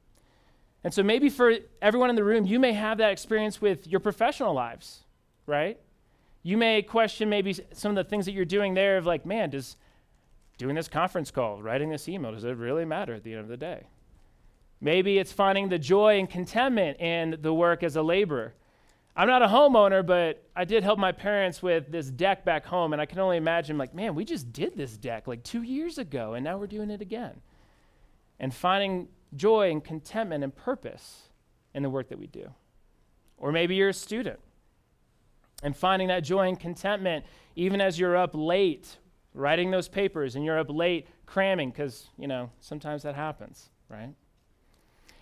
And 0.82 0.92
so 0.92 1.04
maybe 1.04 1.28
for 1.28 1.54
everyone 1.80 2.10
in 2.10 2.16
the 2.16 2.24
room, 2.24 2.46
you 2.46 2.58
may 2.58 2.72
have 2.72 2.98
that 2.98 3.12
experience 3.12 3.60
with 3.60 3.86
your 3.86 4.00
professional 4.00 4.52
lives, 4.52 5.04
right? 5.46 5.78
You 6.42 6.56
may 6.56 6.82
question 6.82 7.28
maybe 7.28 7.54
some 7.72 7.90
of 7.90 7.94
the 7.94 8.10
things 8.10 8.24
that 8.26 8.32
you're 8.32 8.44
doing 8.44 8.74
there 8.74 8.96
of 8.98 9.06
like, 9.06 9.24
man, 9.24 9.50
does 9.50 9.76
doing 10.58 10.74
this 10.74 10.88
conference 10.88 11.30
call, 11.30 11.62
writing 11.62 11.90
this 11.90 12.08
email, 12.08 12.32
does 12.32 12.42
it 12.42 12.56
really 12.56 12.84
matter 12.84 13.14
at 13.14 13.22
the 13.22 13.34
end 13.34 13.42
of 13.42 13.48
the 13.48 13.56
day? 13.56 13.84
Maybe 14.80 15.20
it's 15.20 15.30
finding 15.30 15.68
the 15.68 15.78
joy 15.78 16.18
and 16.18 16.28
contentment 16.28 17.00
in 17.00 17.38
the 17.40 17.54
work 17.54 17.84
as 17.84 17.94
a 17.94 18.02
laborer. 18.02 18.52
I'm 19.14 19.28
not 19.28 19.42
a 19.42 19.46
homeowner, 19.46 20.04
but 20.04 20.42
I 20.56 20.64
did 20.64 20.82
help 20.82 20.98
my 20.98 21.12
parents 21.12 21.62
with 21.62 21.92
this 21.92 22.08
deck 22.08 22.44
back 22.44 22.64
home, 22.64 22.92
and 22.92 23.02
I 23.02 23.06
can 23.06 23.18
only 23.18 23.36
imagine, 23.36 23.76
like, 23.76 23.94
man, 23.94 24.14
we 24.14 24.24
just 24.24 24.52
did 24.52 24.76
this 24.76 24.96
deck 24.96 25.26
like 25.26 25.42
two 25.42 25.62
years 25.62 25.98
ago, 25.98 26.34
and 26.34 26.42
now 26.42 26.56
we're 26.56 26.66
doing 26.66 26.90
it 26.90 27.02
again. 27.02 27.40
And 28.40 28.54
finding 28.54 29.08
joy 29.36 29.70
and 29.70 29.84
contentment 29.84 30.42
and 30.42 30.54
purpose 30.54 31.28
in 31.74 31.82
the 31.82 31.90
work 31.90 32.08
that 32.08 32.18
we 32.18 32.26
do. 32.26 32.52
Or 33.36 33.52
maybe 33.52 33.74
you're 33.74 33.90
a 33.90 33.94
student 33.94 34.40
and 35.62 35.76
finding 35.76 36.08
that 36.08 36.20
joy 36.20 36.48
and 36.48 36.58
contentment 36.58 37.24
even 37.56 37.80
as 37.80 37.98
you're 37.98 38.16
up 38.16 38.30
late 38.34 38.98
writing 39.34 39.70
those 39.70 39.88
papers 39.88 40.36
and 40.36 40.44
you're 40.44 40.58
up 40.58 40.70
late 40.70 41.06
cramming 41.26 41.70
because, 41.70 42.08
you 42.18 42.28
know, 42.28 42.50
sometimes 42.60 43.02
that 43.02 43.14
happens, 43.14 43.70
right? 43.88 44.14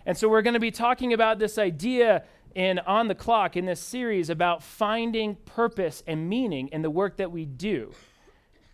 And 0.07 0.17
so 0.17 0.29
we're 0.29 0.43
going 0.43 0.55
to 0.55 0.61
be 0.61 0.71
talking 0.71 1.13
about 1.13 1.39
this 1.39 1.59
idea 1.59 2.25
in 2.55 2.79
On 2.81 3.09
the 3.09 3.15
Clock 3.15 3.57
in 3.57 3.67
this 3.67 3.81
series 3.81 4.31
about 4.31 4.63
finding 4.63 5.37
purpose 5.37 6.03
and 6.07 6.29
meaning 6.29 6.69
in 6.69 6.83
the 6.83 6.91
work 6.91 7.17
that 7.19 7.31
we 7.31 7.45
do, 7.45 7.93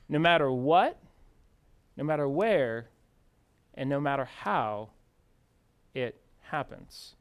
no 0.09 0.19
matter 0.19 0.51
what, 0.51 0.99
no 1.97 2.05
matter 2.05 2.29
where, 2.29 2.89
and 3.75 3.91
no 3.91 4.01
matter 4.01 4.25
how 4.25 4.91
it 5.95 6.21
happens. 6.41 7.15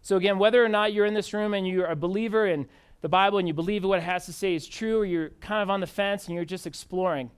So, 0.00 0.16
again, 0.16 0.38
whether 0.38 0.64
or 0.64 0.68
not 0.68 0.92
you're 0.92 1.06
in 1.06 1.14
this 1.14 1.32
room 1.32 1.54
and 1.54 1.66
you're 1.66 1.86
a 1.86 1.96
believer 1.96 2.46
in 2.46 2.66
the 3.02 3.08
Bible 3.08 3.38
and 3.38 3.46
you 3.46 3.54
believe 3.54 3.84
what 3.84 3.98
it 3.98 4.02
has 4.02 4.26
to 4.26 4.32
say 4.32 4.54
is 4.54 4.66
true, 4.66 5.00
or 5.00 5.04
you're 5.04 5.30
kind 5.40 5.62
of 5.62 5.70
on 5.70 5.80
the 5.80 5.86
fence 5.86 6.26
and 6.26 6.34
you're 6.34 6.44
just 6.44 6.66
exploring, 6.66 7.30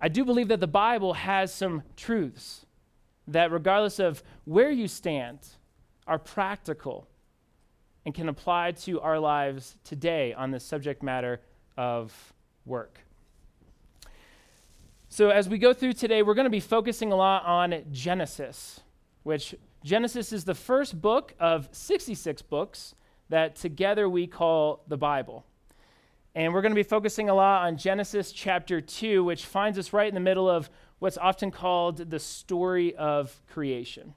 I 0.00 0.08
do 0.08 0.24
believe 0.24 0.48
that 0.48 0.60
the 0.60 0.66
Bible 0.66 1.14
has 1.14 1.52
some 1.52 1.82
truths 1.96 2.66
that, 3.28 3.50
regardless 3.50 3.98
of 3.98 4.22
where 4.44 4.70
you 4.70 4.88
stand, 4.88 5.40
are 6.06 6.18
practical 6.18 7.08
and 8.06 8.14
can 8.14 8.28
apply 8.28 8.70
to 8.70 9.00
our 9.00 9.18
lives 9.18 9.76
today 9.82 10.32
on 10.32 10.52
the 10.52 10.60
subject 10.60 11.02
matter 11.02 11.40
of 11.76 12.32
work. 12.64 13.00
So, 15.08 15.30
as 15.30 15.48
we 15.48 15.58
go 15.58 15.74
through 15.74 15.94
today, 15.94 16.22
we're 16.22 16.34
going 16.34 16.44
to 16.44 16.50
be 16.50 16.60
focusing 16.60 17.10
a 17.10 17.16
lot 17.16 17.44
on 17.44 17.82
Genesis, 17.90 18.80
which 19.24 19.56
Genesis 19.82 20.32
is 20.32 20.44
the 20.44 20.54
first 20.54 21.00
book 21.00 21.34
of 21.40 21.68
66 21.72 22.42
books 22.42 22.94
that 23.28 23.56
together 23.56 24.08
we 24.08 24.28
call 24.28 24.84
the 24.86 24.96
Bible. 24.96 25.44
And 26.36 26.54
we're 26.54 26.62
going 26.62 26.72
to 26.72 26.76
be 26.76 26.84
focusing 26.84 27.28
a 27.28 27.34
lot 27.34 27.66
on 27.66 27.76
Genesis 27.76 28.30
chapter 28.30 28.80
2, 28.80 29.24
which 29.24 29.46
finds 29.46 29.78
us 29.80 29.92
right 29.92 30.08
in 30.08 30.14
the 30.14 30.20
middle 30.20 30.48
of 30.48 30.70
what's 31.00 31.18
often 31.18 31.50
called 31.50 32.10
the 32.10 32.20
story 32.20 32.94
of 32.94 33.40
creation. 33.52 34.14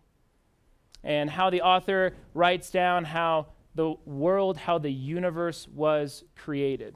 And 1.03 1.29
how 1.29 1.50
the 1.50 1.62
author 1.62 2.13
writes 2.36 2.69
down 2.69 3.05
how 3.05 3.48
the 3.76 3.94
world, 4.06 4.58
how 4.58 4.78
the 4.78 4.92
universe 4.92 5.68
was 5.68 6.24
created. 6.36 6.96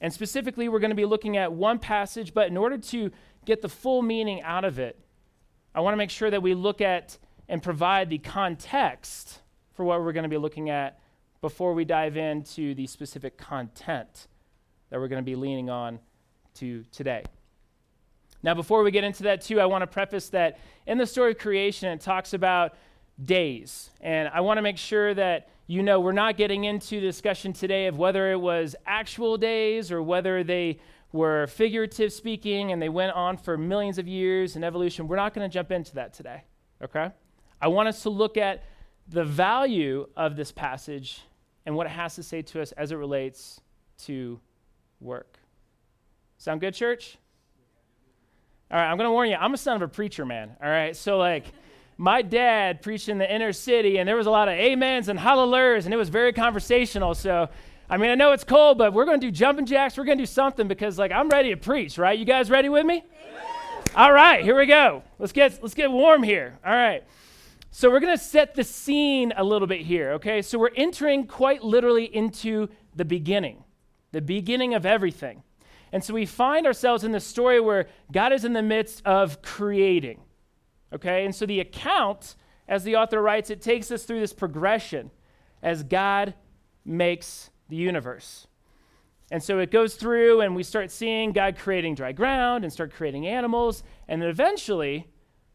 And 0.00 0.12
specifically, 0.12 0.68
we're 0.68 0.78
going 0.78 0.90
to 0.90 0.96
be 0.96 1.04
looking 1.04 1.36
at 1.36 1.52
one 1.52 1.78
passage, 1.78 2.32
but 2.32 2.48
in 2.48 2.56
order 2.56 2.78
to 2.78 3.10
get 3.44 3.62
the 3.62 3.68
full 3.68 4.02
meaning 4.02 4.42
out 4.42 4.64
of 4.64 4.78
it, 4.78 4.98
I 5.74 5.80
want 5.80 5.92
to 5.92 5.98
make 5.98 6.10
sure 6.10 6.30
that 6.30 6.42
we 6.42 6.54
look 6.54 6.80
at 6.80 7.18
and 7.48 7.62
provide 7.62 8.10
the 8.10 8.18
context 8.18 9.40
for 9.74 9.84
what 9.84 10.00
we're 10.00 10.12
going 10.12 10.24
to 10.24 10.28
be 10.28 10.38
looking 10.38 10.70
at 10.70 11.00
before 11.40 11.74
we 11.74 11.84
dive 11.84 12.16
into 12.16 12.74
the 12.74 12.86
specific 12.86 13.38
content 13.38 14.28
that 14.90 15.00
we're 15.00 15.08
going 15.08 15.22
to 15.22 15.30
be 15.30 15.36
leaning 15.36 15.70
on 15.70 15.98
to 16.54 16.84
today. 16.92 17.24
Now, 18.42 18.54
before 18.54 18.82
we 18.82 18.90
get 18.90 19.04
into 19.04 19.24
that, 19.24 19.42
too, 19.42 19.60
I 19.60 19.66
want 19.66 19.82
to 19.82 19.86
preface 19.86 20.28
that 20.30 20.58
in 20.86 20.98
the 20.98 21.06
story 21.06 21.32
of 21.32 21.38
creation, 21.38 21.90
it 21.90 22.00
talks 22.00 22.32
about 22.32 22.74
days. 23.22 23.90
And 24.00 24.28
I 24.28 24.40
want 24.40 24.58
to 24.58 24.62
make 24.62 24.78
sure 24.78 25.12
that 25.14 25.50
you 25.70 25.84
know 25.84 26.00
we're 26.00 26.10
not 26.10 26.36
getting 26.36 26.64
into 26.64 26.96
the 26.96 27.06
discussion 27.06 27.52
today 27.52 27.86
of 27.86 27.96
whether 27.96 28.32
it 28.32 28.40
was 28.40 28.74
actual 28.86 29.38
days 29.38 29.92
or 29.92 30.02
whether 30.02 30.42
they 30.42 30.80
were 31.12 31.46
figurative 31.46 32.12
speaking 32.12 32.72
and 32.72 32.82
they 32.82 32.88
went 32.88 33.12
on 33.12 33.36
for 33.36 33.56
millions 33.56 33.96
of 33.96 34.08
years 34.08 34.56
in 34.56 34.64
evolution. 34.64 35.06
We're 35.06 35.14
not 35.14 35.32
going 35.32 35.48
to 35.48 35.52
jump 35.52 35.70
into 35.70 35.94
that 35.94 36.12
today, 36.12 36.42
okay? 36.82 37.12
I 37.60 37.68
want 37.68 37.88
us 37.88 38.02
to 38.02 38.10
look 38.10 38.36
at 38.36 38.64
the 39.06 39.24
value 39.24 40.08
of 40.16 40.34
this 40.34 40.50
passage 40.50 41.20
and 41.64 41.76
what 41.76 41.86
it 41.86 41.90
has 41.90 42.16
to 42.16 42.24
say 42.24 42.42
to 42.42 42.60
us 42.60 42.72
as 42.72 42.90
it 42.90 42.96
relates 42.96 43.60
to 44.06 44.40
work. 44.98 45.38
Sound 46.38 46.60
good, 46.60 46.74
church? 46.74 47.16
All 48.72 48.76
right, 48.76 48.90
I'm 48.90 48.96
going 48.96 49.06
to 49.06 49.12
warn 49.12 49.30
you, 49.30 49.36
I'm 49.36 49.54
a 49.54 49.56
son 49.56 49.76
of 49.76 49.82
a 49.82 49.88
preacher, 49.88 50.26
man. 50.26 50.56
All 50.60 50.68
right, 50.68 50.96
so 50.96 51.16
like, 51.16 51.44
my 52.00 52.22
dad 52.22 52.80
preached 52.80 53.10
in 53.10 53.18
the 53.18 53.30
inner 53.30 53.52
city, 53.52 53.98
and 53.98 54.08
there 54.08 54.16
was 54.16 54.26
a 54.26 54.30
lot 54.30 54.48
of 54.48 54.58
amens 54.58 55.08
and 55.08 55.20
hallelujahs, 55.20 55.84
and 55.84 55.92
it 55.92 55.98
was 55.98 56.08
very 56.08 56.32
conversational. 56.32 57.14
So, 57.14 57.50
I 57.90 57.98
mean, 57.98 58.10
I 58.10 58.14
know 58.14 58.32
it's 58.32 58.42
cold, 58.42 58.78
but 58.78 58.94
we're 58.94 59.04
going 59.04 59.20
to 59.20 59.26
do 59.26 59.30
jumping 59.30 59.66
jacks. 59.66 59.98
We're 59.98 60.04
going 60.04 60.16
to 60.16 60.22
do 60.22 60.26
something 60.26 60.66
because, 60.66 60.98
like, 60.98 61.12
I'm 61.12 61.28
ready 61.28 61.50
to 61.50 61.58
preach, 61.58 61.98
right? 61.98 62.18
You 62.18 62.24
guys 62.24 62.48
ready 62.50 62.70
with 62.70 62.86
me? 62.86 63.04
All 63.94 64.10
right, 64.12 64.42
here 64.42 64.56
we 64.56 64.64
go. 64.64 65.02
Let's 65.18 65.32
get 65.32 65.62
let's 65.62 65.74
get 65.74 65.90
warm 65.92 66.22
here. 66.22 66.58
All 66.64 66.72
right. 66.72 67.04
So 67.70 67.90
we're 67.90 68.00
going 68.00 68.16
to 68.16 68.24
set 68.24 68.54
the 68.54 68.64
scene 68.64 69.34
a 69.36 69.44
little 69.44 69.68
bit 69.68 69.82
here, 69.82 70.12
okay? 70.12 70.40
So 70.40 70.58
we're 70.58 70.74
entering 70.74 71.26
quite 71.26 71.62
literally 71.62 72.04
into 72.04 72.68
the 72.96 73.04
beginning, 73.04 73.62
the 74.12 74.22
beginning 74.22 74.72
of 74.72 74.86
everything. 74.86 75.42
And 75.92 76.02
so 76.02 76.14
we 76.14 76.24
find 76.24 76.66
ourselves 76.66 77.04
in 77.04 77.12
the 77.12 77.20
story 77.20 77.60
where 77.60 77.88
God 78.10 78.32
is 78.32 78.46
in 78.46 78.54
the 78.54 78.62
midst 78.62 79.04
of 79.04 79.42
creating, 79.42 80.20
okay? 80.92 81.24
And 81.24 81.34
so 81.34 81.46
the 81.46 81.60
account, 81.60 82.36
as 82.68 82.84
the 82.84 82.96
author 82.96 83.20
writes, 83.20 83.50
it 83.50 83.60
takes 83.60 83.90
us 83.90 84.04
through 84.04 84.20
this 84.20 84.32
progression 84.32 85.10
as 85.62 85.82
God 85.82 86.34
makes 86.84 87.50
the 87.68 87.76
universe. 87.76 88.46
And 89.30 89.42
so 89.42 89.60
it 89.60 89.70
goes 89.70 89.94
through, 89.94 90.40
and 90.40 90.56
we 90.56 90.62
start 90.62 90.90
seeing 90.90 91.32
God 91.32 91.56
creating 91.56 91.94
dry 91.94 92.12
ground 92.12 92.64
and 92.64 92.72
start 92.72 92.92
creating 92.92 93.26
animals. 93.26 93.84
And 94.08 94.20
then 94.20 94.28
eventually, 94.28 95.08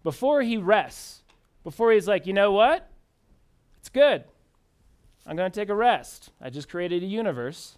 before 0.03 0.41
he 0.41 0.55
rests, 0.55 1.23
before 1.63 1.91
he's 1.91 2.07
like, 2.07 2.25
you 2.25 2.33
know 2.33 2.51
what? 2.51 2.89
It's 3.79 3.89
good. 3.89 4.23
I'm 5.27 5.35
going 5.35 5.51
to 5.51 5.59
take 5.59 5.69
a 5.69 5.75
rest. 5.75 6.31
I 6.39 6.49
just 6.49 6.69
created 6.69 7.03
a 7.03 7.07
universe. 7.07 7.77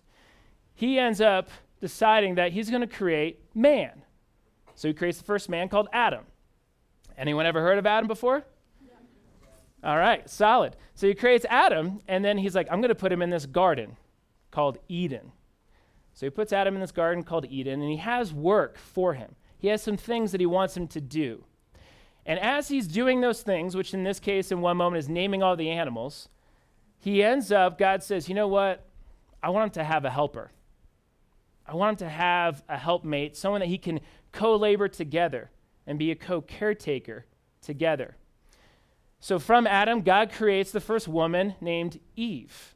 He 0.76 1.00
ends 1.00 1.22
up 1.22 1.50
deciding 1.82 2.36
that 2.36 2.52
he's 2.52 2.70
going 2.70 2.82
to 2.82 2.88
create 2.88 3.40
man. 3.56 4.04
So 4.76 4.88
he 4.88 4.94
creates 4.94 5.18
the 5.18 5.24
first 5.24 5.50
man 5.50 5.70
called 5.70 5.88
Adam. 5.92 6.26
Anyone 7.18 7.46
ever 7.46 7.62
heard 7.62 7.78
of 7.78 7.86
Adam 7.86 8.08
before? 8.08 8.44
All 9.84 9.98
right, 9.98 10.30
solid. 10.30 10.76
So 10.96 11.08
he 11.08 11.14
creates 11.14 11.46
Adam, 11.50 12.00
and 12.08 12.24
then 12.24 12.38
he's 12.38 12.56
like, 12.56 12.68
I'm 12.72 12.82
going 12.82 12.90
to 12.90 12.96
put 12.96 13.12
him 13.12 13.22
in 13.22 13.30
this 13.30 13.46
garden 13.46 13.98
called 14.52 14.80
Eden. 14.88 15.32
So 16.14 16.26
he 16.26 16.30
puts 16.30 16.52
Adam 16.52 16.76
in 16.76 16.82
this 16.82 16.92
garden 16.92 17.24
called 17.24 17.46
Eden, 17.50 17.82
and 17.82 17.92
he 17.92 17.98
has 17.98 18.34
work 18.34 18.78
for 18.78 19.14
him. 19.14 19.36
He 19.58 19.68
has 19.68 19.82
some 19.82 19.98
things 19.98 20.32
that 20.32 20.42
he 20.42 20.48
wants 20.48 20.76
him 20.76 20.88
to 20.90 21.02
do. 21.02 21.44
And 22.26 22.40
as 22.40 22.68
he's 22.68 22.88
doing 22.88 23.22
those 23.22 23.42
things, 23.42 23.76
which 23.76 23.94
in 23.94 24.04
this 24.04 24.20
case, 24.20 24.52
in 24.52 24.62
one 24.62 24.78
moment, 24.78 25.00
is 25.00 25.10
naming 25.10 25.42
all 25.42 25.56
the 25.56 25.70
animals, 25.70 26.30
he 27.00 27.24
ends 27.24 27.52
up, 27.52 27.78
God 27.78 28.04
says, 28.04 28.28
you 28.28 28.36
know 28.36 28.48
what? 28.48 28.86
I 29.42 29.50
want 29.50 29.66
him 29.66 29.82
to 29.82 29.84
have 29.84 30.06
a 30.06 30.10
helper. 30.10 30.52
I 31.66 31.76
want 31.76 32.02
him 32.02 32.08
to 32.08 32.14
have 32.14 32.64
a 32.68 32.78
helpmate, 32.78 33.38
someone 33.38 33.62
that 33.62 33.68
he 33.68 33.78
can 33.78 34.00
co 34.32 34.56
labor 34.56 34.88
together 34.88 35.52
and 35.88 35.98
be 35.98 36.12
a 36.12 36.16
co 36.16 36.42
caretaker 36.42 37.26
together. 37.62 38.18
So 39.20 39.40
from 39.40 39.66
Adam, 39.66 40.02
God 40.02 40.32
creates 40.32 40.72
the 40.72 40.82
first 40.82 41.08
woman 41.08 41.56
named 41.60 42.00
Eve. 42.16 42.76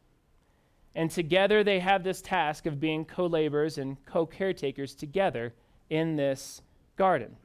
And 0.95 1.11
together 1.11 1.63
they 1.63 1.79
have 1.79 2.03
this 2.03 2.21
task 2.21 2.65
of 2.65 2.79
being 2.79 3.05
co 3.05 3.27
laborers 3.27 3.77
and 3.77 4.03
co 4.05 4.25
caretakers 4.25 4.95
together 4.95 5.53
in 5.89 6.15
this 6.15 6.61
garden. 6.97 7.35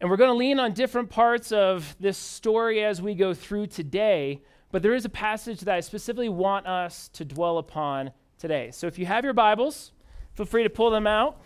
And 0.00 0.10
we're 0.10 0.16
going 0.16 0.30
to 0.30 0.36
lean 0.36 0.60
on 0.60 0.72
different 0.72 1.08
parts 1.08 1.50
of 1.50 1.96
this 1.98 2.18
story 2.18 2.84
as 2.84 3.00
we 3.00 3.14
go 3.14 3.32
through 3.32 3.68
today, 3.68 4.42
but 4.70 4.82
there 4.82 4.94
is 4.94 5.04
a 5.04 5.10
passage 5.10 5.60
that 5.60 5.74
I 5.74 5.80
specifically 5.80 6.28
want 6.28 6.66
us 6.66 7.08
to 7.14 7.24
dwell 7.24 7.58
upon 7.58 8.10
today. 8.38 8.70
So 8.70 8.86
if 8.86 8.98
you 8.98 9.06
have 9.06 9.24
your 9.24 9.32
Bibles, 9.32 9.92
feel 10.34 10.46
free 10.46 10.62
to 10.62 10.70
pull 10.70 10.90
them 10.90 11.06
out. 11.06 11.40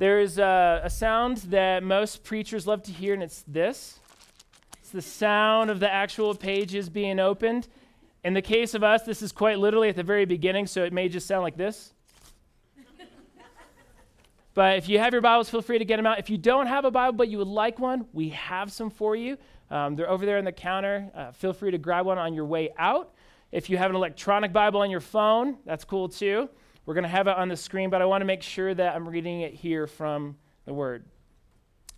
There's 0.00 0.38
a, 0.38 0.80
a 0.84 0.88
sound 0.88 1.36
that 1.50 1.82
most 1.82 2.24
preachers 2.24 2.66
love 2.66 2.82
to 2.84 2.90
hear, 2.90 3.12
and 3.12 3.22
it's 3.22 3.44
this 3.46 4.00
it's 4.80 4.88
the 4.88 5.02
sound 5.02 5.68
of 5.68 5.78
the 5.78 5.92
actual 5.92 6.34
pages 6.34 6.88
being 6.88 7.20
opened. 7.20 7.68
In 8.24 8.32
the 8.32 8.40
case 8.40 8.72
of 8.72 8.82
us, 8.82 9.02
this 9.02 9.20
is 9.20 9.30
quite 9.30 9.58
literally 9.58 9.90
at 9.90 9.96
the 9.96 10.02
very 10.02 10.24
beginning, 10.24 10.66
so 10.66 10.84
it 10.84 10.94
may 10.94 11.10
just 11.10 11.26
sound 11.26 11.42
like 11.42 11.58
this. 11.58 11.92
but 14.54 14.78
if 14.78 14.88
you 14.88 14.98
have 14.98 15.12
your 15.12 15.20
Bibles, 15.20 15.50
feel 15.50 15.60
free 15.60 15.78
to 15.78 15.84
get 15.84 15.98
them 15.98 16.06
out. 16.06 16.18
If 16.18 16.30
you 16.30 16.38
don't 16.38 16.66
have 16.66 16.86
a 16.86 16.90
Bible 16.90 17.18
but 17.18 17.28
you 17.28 17.36
would 17.36 17.46
like 17.46 17.78
one, 17.78 18.06
we 18.14 18.30
have 18.30 18.72
some 18.72 18.88
for 18.88 19.14
you. 19.14 19.36
Um, 19.70 19.96
they're 19.96 20.08
over 20.08 20.24
there 20.24 20.38
on 20.38 20.46
the 20.46 20.52
counter. 20.52 21.10
Uh, 21.14 21.32
feel 21.32 21.52
free 21.52 21.72
to 21.72 21.78
grab 21.78 22.06
one 22.06 22.16
on 22.16 22.32
your 22.32 22.46
way 22.46 22.70
out. 22.78 23.12
If 23.52 23.68
you 23.68 23.76
have 23.76 23.90
an 23.90 23.96
electronic 23.96 24.50
Bible 24.50 24.80
on 24.80 24.90
your 24.90 25.00
phone, 25.00 25.58
that's 25.66 25.84
cool 25.84 26.08
too. 26.08 26.48
We're 26.86 26.94
going 26.94 27.04
to 27.04 27.10
have 27.10 27.26
it 27.26 27.36
on 27.36 27.48
the 27.48 27.56
screen, 27.56 27.90
but 27.90 28.02
I 28.02 28.04
want 28.04 28.22
to 28.22 28.26
make 28.26 28.42
sure 28.42 28.74
that 28.74 28.94
I'm 28.94 29.08
reading 29.08 29.42
it 29.42 29.54
here 29.54 29.86
from 29.86 30.36
the 30.64 30.72
Word. 30.72 31.04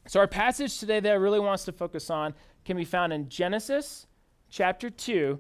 So, 0.06 0.20
our 0.20 0.26
passage 0.26 0.78
today 0.78 1.00
that 1.00 1.10
I 1.10 1.14
really 1.14 1.38
want 1.38 1.54
us 1.54 1.64
to 1.66 1.72
focus 1.72 2.10
on 2.10 2.34
can 2.64 2.76
be 2.76 2.84
found 2.84 3.12
in 3.12 3.28
Genesis 3.28 4.06
chapter 4.50 4.90
2, 4.90 5.38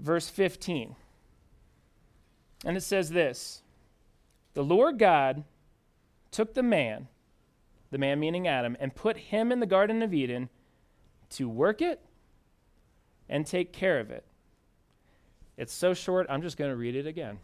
verse 0.00 0.28
15. 0.28 0.96
And 2.64 2.76
it 2.76 2.82
says 2.82 3.10
this 3.10 3.62
The 4.54 4.64
Lord 4.64 4.98
God 4.98 5.44
took 6.30 6.54
the 6.54 6.62
man, 6.62 7.08
the 7.90 7.98
man 7.98 8.18
meaning 8.18 8.48
Adam, 8.48 8.76
and 8.80 8.94
put 8.94 9.16
him 9.16 9.52
in 9.52 9.60
the 9.60 9.66
Garden 9.66 10.02
of 10.02 10.12
Eden 10.12 10.48
to 11.30 11.48
work 11.48 11.80
it 11.80 12.00
and 13.28 13.46
take 13.46 13.72
care 13.72 13.98
of 13.98 14.10
it. 14.10 14.24
It's 15.56 15.72
so 15.72 15.94
short, 15.94 16.26
I'm 16.28 16.42
just 16.42 16.56
going 16.56 16.70
to 16.70 16.76
read 16.76 16.96
it 16.96 17.06
again. 17.06 17.38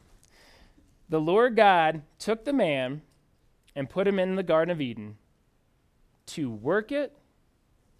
The 1.12 1.20
Lord 1.20 1.56
God 1.56 2.00
took 2.18 2.46
the 2.46 2.54
man 2.54 3.02
and 3.76 3.86
put 3.86 4.08
him 4.08 4.18
in 4.18 4.34
the 4.34 4.42
Garden 4.42 4.72
of 4.72 4.80
Eden 4.80 5.18
to 6.28 6.50
work 6.50 6.90
it 6.90 7.14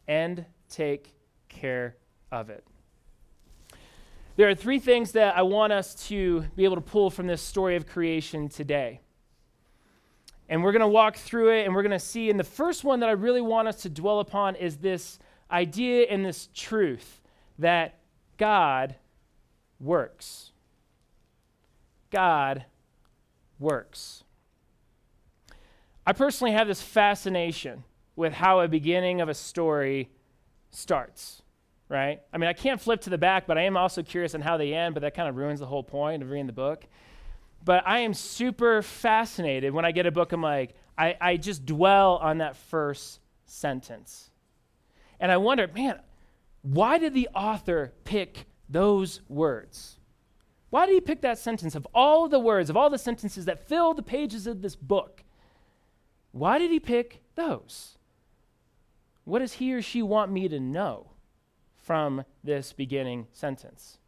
and 0.09 0.47
take 0.71 1.15
care 1.51 1.99
of 2.31 2.49
it. 2.49 2.65
There 4.37 4.49
are 4.49 4.55
three 4.55 4.79
things 4.79 5.13
that 5.13 5.37
I 5.37 5.43
want 5.43 5.75
us 5.75 5.95
to 6.09 6.47
be 6.57 6.65
able 6.65 6.77
to 6.77 6.81
pull 6.81 7.11
from 7.11 7.27
this 7.27 7.43
story 7.43 7.77
of 7.77 7.87
creation 7.87 8.49
today. 8.49 9.03
And 10.49 10.65
we're 10.65 10.73
going 10.73 10.81
to 10.81 10.89
walk 10.89 11.17
through 11.17 11.51
it 11.51 11.67
and 11.67 11.75
we're 11.75 11.83
going 11.83 11.91
to 11.91 11.99
see. 11.99 12.31
And 12.31 12.41
the 12.41 12.45
first 12.45 12.83
one 12.83 13.01
that 13.01 13.11
I 13.11 13.13
really 13.13 13.43
want 13.43 13.69
us 13.69 13.83
to 13.83 13.91
dwell 13.91 14.21
upon 14.21 14.57
is 14.57 14.79
this 14.79 15.19
idea 15.51 16.07
and 16.09 16.25
this 16.25 16.49
truth 16.55 17.21
that 17.59 17.99
God 18.39 18.95
works. 19.79 20.53
God 22.09 22.65
works. 23.63 24.25
I 26.07 26.13
personally 26.13 26.53
have 26.53 26.67
this 26.67 26.83
fascination 26.83 27.85
with 28.17 28.35
how 28.35 28.61
a 28.61 28.69
beginning 28.69 29.21
of 29.21 29.29
a 29.29 29.35
story 29.35 30.11
starts, 30.71 31.43
right? 31.89 32.21
I 32.33 32.39
mean, 32.39 32.49
I 32.49 32.53
can't 32.53 32.81
flip 32.81 33.01
to 33.03 33.11
the 33.11 33.19
back, 33.19 33.47
but 33.47 33.57
I 33.57 33.63
am 33.63 33.77
also 33.77 34.03
curious 34.03 34.35
on 34.35 34.41
how 34.41 34.57
they 34.57 34.75
end, 34.75 34.95
but 34.95 35.01
that 35.01 35.15
kind 35.15 35.29
of 35.29 35.37
ruins 35.37 35.61
the 35.61 35.67
whole 35.67 35.83
point 35.83 36.23
of 36.23 36.31
reading 36.31 36.47
the 36.47 36.53
book. 36.53 36.85
But 37.65 37.87
I 37.87 38.01
am 38.01 38.13
super 38.13 38.83
fascinated 38.83 39.73
when 39.73 39.85
I 39.85 39.93
get 39.93 40.07
a 40.07 40.11
book, 40.11 40.33
I'm 40.33 40.43
like, 40.43 40.75
I, 40.99 41.17
I 41.21 41.37
just 41.37 41.65
dwell 41.65 42.17
on 42.17 42.39
that 42.39 42.57
first 42.57 43.21
sentence. 43.47 44.31
And 45.21 45.31
I 45.31 45.37
wonder, 45.37 45.69
man, 45.69 46.01
why 46.63 46.99
did 46.99 47.15
the 47.15 47.29
author 47.35 47.93
pick 48.05 48.47
those 48.69 49.21
words? 49.29 49.99
Why 50.73 50.87
did 50.87 50.95
he 50.95 51.03
pick 51.03 51.21
that 51.21 51.37
sentence 51.37 51.75
of 51.75 51.87
all 51.93 52.29
the 52.29 52.39
words, 52.39 52.71
of 52.71 52.79
all 52.79 52.89
the 52.89 52.97
sentences 52.97 53.45
that 53.45 53.69
fill 53.69 53.93
the 53.93 54.03
pages 54.03 54.47
of 54.47 54.63
this 54.63 54.75
book? 54.75 55.23
Why 56.31 56.59
did 56.59 56.71
he 56.71 56.81
pick 56.81 57.21
those? 57.35 57.99
What 59.25 59.41
does 59.41 59.53
he 59.53 59.75
or 59.75 59.83
she 59.83 60.01
want 60.01 60.33
me 60.33 60.49
to 60.49 60.59
know 60.59 61.11
from 61.77 62.25
this 62.43 62.73
beginning 62.73 63.27
sentence? 63.35 63.99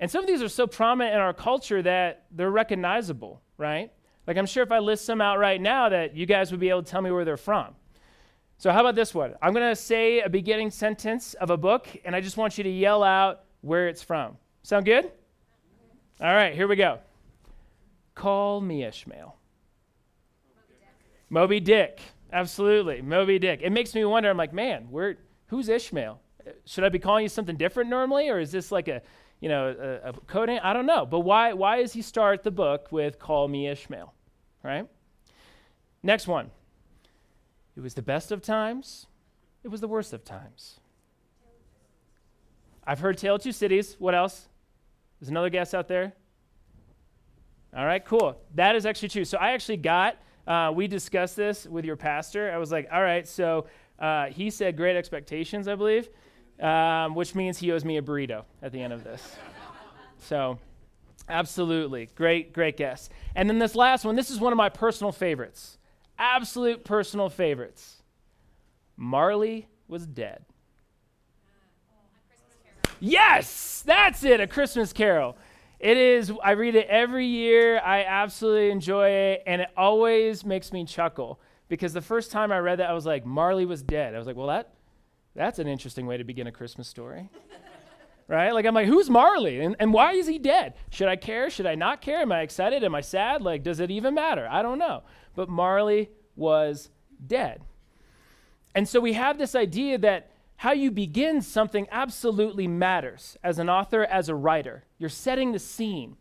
And 0.00 0.10
some 0.10 0.24
of 0.24 0.26
these 0.26 0.42
are 0.42 0.48
so 0.48 0.66
prominent 0.66 1.14
in 1.14 1.20
our 1.20 1.32
culture 1.32 1.80
that 1.82 2.24
they're 2.32 2.50
recognizable, 2.50 3.40
right? 3.56 3.92
Like, 4.26 4.36
I'm 4.36 4.46
sure 4.46 4.64
if 4.64 4.72
I 4.72 4.80
list 4.80 5.04
some 5.04 5.20
out 5.20 5.38
right 5.38 5.60
now, 5.60 5.88
that 5.88 6.16
you 6.16 6.26
guys 6.26 6.50
would 6.50 6.58
be 6.58 6.68
able 6.68 6.82
to 6.82 6.90
tell 6.90 7.00
me 7.00 7.12
where 7.12 7.24
they're 7.24 7.36
from. 7.36 7.76
So, 8.58 8.72
how 8.72 8.80
about 8.80 8.96
this 8.96 9.14
one? 9.14 9.36
I'm 9.40 9.52
going 9.52 9.70
to 9.70 9.76
say 9.76 10.18
a 10.18 10.28
beginning 10.28 10.72
sentence 10.72 11.34
of 11.34 11.50
a 11.50 11.56
book, 11.56 11.86
and 12.04 12.16
I 12.16 12.20
just 12.20 12.36
want 12.36 12.58
you 12.58 12.64
to 12.64 12.70
yell 12.70 13.04
out 13.04 13.44
where 13.60 13.86
it's 13.86 14.02
from. 14.02 14.36
Sound 14.64 14.84
good? 14.84 15.12
All 16.24 16.34
right, 16.34 16.54
here 16.54 16.66
we 16.66 16.76
go. 16.76 17.00
Call 18.14 18.62
me 18.62 18.82
Ishmael. 18.82 19.36
Moby 20.48 20.74
Dick. 20.80 20.88
Moby 21.28 21.60
Dick. 21.60 22.00
Absolutely. 22.32 23.02
Moby 23.02 23.38
Dick. 23.38 23.60
It 23.62 23.68
makes 23.68 23.94
me 23.94 24.06
wonder, 24.06 24.30
I'm 24.30 24.38
like, 24.38 24.54
man, 24.54 24.86
where, 24.90 25.18
who's 25.48 25.68
Ishmael? 25.68 26.18
Should 26.64 26.82
I 26.82 26.88
be 26.88 26.98
calling 26.98 27.24
you 27.24 27.28
something 27.28 27.58
different 27.58 27.90
normally, 27.90 28.30
or 28.30 28.40
is 28.40 28.50
this 28.50 28.72
like 28.72 28.88
a, 28.88 29.02
you 29.40 29.50
know, 29.50 29.76
a, 29.78 30.08
a 30.08 30.12
code? 30.26 30.48
I 30.48 30.72
don't 30.72 30.86
know. 30.86 31.04
But 31.04 31.20
why, 31.20 31.52
why 31.52 31.82
does 31.82 31.92
he 31.92 32.00
start 32.00 32.42
the 32.42 32.50
book 32.50 32.90
with 32.90 33.18
call 33.18 33.46
me 33.46 33.68
Ishmael? 33.68 34.14
Right? 34.62 34.86
Next 36.02 36.26
one. 36.26 36.50
It 37.76 37.80
was 37.80 37.92
the 37.92 38.00
best 38.00 38.32
of 38.32 38.40
times. 38.40 39.08
It 39.62 39.68
was 39.68 39.82
the 39.82 39.88
worst 39.88 40.14
of 40.14 40.24
times. 40.24 40.80
I've 42.86 43.00
heard 43.00 43.18
Tale 43.18 43.34
of 43.34 43.42
Two 43.42 43.52
Cities. 43.52 43.96
What 43.98 44.14
else? 44.14 44.48
There's 45.20 45.30
another 45.30 45.50
guess 45.50 45.74
out 45.74 45.88
there. 45.88 46.12
All 47.76 47.84
right, 47.84 48.04
cool. 48.04 48.36
That 48.54 48.76
is 48.76 48.86
actually 48.86 49.08
true. 49.08 49.24
So 49.24 49.38
I 49.38 49.52
actually 49.52 49.78
got, 49.78 50.16
uh, 50.46 50.72
we 50.74 50.86
discussed 50.86 51.36
this 51.36 51.66
with 51.66 51.84
your 51.84 51.96
pastor. 51.96 52.52
I 52.52 52.58
was 52.58 52.70
like, 52.70 52.88
all 52.92 53.02
right, 53.02 53.26
so 53.26 53.66
uh, 53.98 54.26
he 54.26 54.50
said 54.50 54.76
great 54.76 54.96
expectations, 54.96 55.66
I 55.66 55.74
believe, 55.74 56.08
um, 56.60 57.14
which 57.14 57.34
means 57.34 57.58
he 57.58 57.72
owes 57.72 57.84
me 57.84 57.96
a 57.96 58.02
burrito 58.02 58.44
at 58.62 58.70
the 58.70 58.80
end 58.80 58.92
of 58.92 59.02
this. 59.02 59.36
so 60.18 60.58
absolutely. 61.28 62.10
Great, 62.14 62.52
great 62.52 62.76
guess. 62.76 63.08
And 63.34 63.48
then 63.48 63.58
this 63.58 63.74
last 63.74 64.04
one, 64.04 64.14
this 64.14 64.30
is 64.30 64.38
one 64.38 64.52
of 64.52 64.56
my 64.56 64.68
personal 64.68 65.10
favorites 65.12 65.78
absolute 66.18 66.84
personal 66.84 67.28
favorites. 67.28 68.02
Marley 68.96 69.66
was 69.88 70.06
dead. 70.06 70.44
Yes, 73.04 73.82
that's 73.84 74.24
it, 74.24 74.40
a 74.40 74.46
Christmas 74.46 74.92
carol. 74.92 75.36
It 75.78 75.96
is, 75.96 76.32
I 76.42 76.52
read 76.52 76.74
it 76.74 76.86
every 76.88 77.26
year. 77.26 77.78
I 77.80 78.04
absolutely 78.04 78.70
enjoy 78.70 79.08
it, 79.08 79.42
and 79.46 79.62
it 79.62 79.68
always 79.76 80.44
makes 80.44 80.72
me 80.72 80.84
chuckle 80.84 81.40
because 81.68 81.92
the 81.92 82.00
first 82.00 82.30
time 82.30 82.50
I 82.50 82.58
read 82.58 82.78
that, 82.78 82.88
I 82.88 82.94
was 82.94 83.04
like, 83.04 83.26
Marley 83.26 83.66
was 83.66 83.82
dead. 83.82 84.14
I 84.14 84.18
was 84.18 84.26
like, 84.26 84.36
well, 84.36 84.46
that, 84.46 84.74
that's 85.34 85.58
an 85.58 85.66
interesting 85.66 86.06
way 86.06 86.16
to 86.16 86.24
begin 86.24 86.46
a 86.46 86.52
Christmas 86.52 86.88
story. 86.88 87.28
right? 88.28 88.52
Like, 88.54 88.64
I'm 88.64 88.74
like, 88.74 88.86
who's 88.86 89.10
Marley? 89.10 89.60
And, 89.60 89.76
and 89.78 89.92
why 89.92 90.12
is 90.12 90.26
he 90.26 90.38
dead? 90.38 90.74
Should 90.90 91.08
I 91.08 91.16
care? 91.16 91.50
Should 91.50 91.66
I 91.66 91.74
not 91.74 92.00
care? 92.00 92.20
Am 92.20 92.32
I 92.32 92.40
excited? 92.40 92.82
Am 92.84 92.94
I 92.94 93.02
sad? 93.02 93.42
Like, 93.42 93.62
does 93.62 93.80
it 93.80 93.90
even 93.90 94.14
matter? 94.14 94.48
I 94.50 94.62
don't 94.62 94.78
know 94.78 95.02
but 95.34 95.48
Marley 95.48 96.10
was 96.36 96.90
dead. 97.24 97.62
And 98.74 98.88
so 98.88 99.00
we 99.00 99.12
have 99.12 99.38
this 99.38 99.54
idea 99.54 99.98
that 99.98 100.30
how 100.56 100.72
you 100.72 100.90
begin 100.90 101.42
something 101.42 101.86
absolutely 101.90 102.66
matters 102.66 103.36
as 103.42 103.58
an 103.58 103.68
author, 103.68 104.04
as 104.04 104.28
a 104.28 104.34
writer. 104.34 104.84
You're 104.98 105.10
setting 105.10 105.52
the 105.52 105.58
scene. 105.58 106.16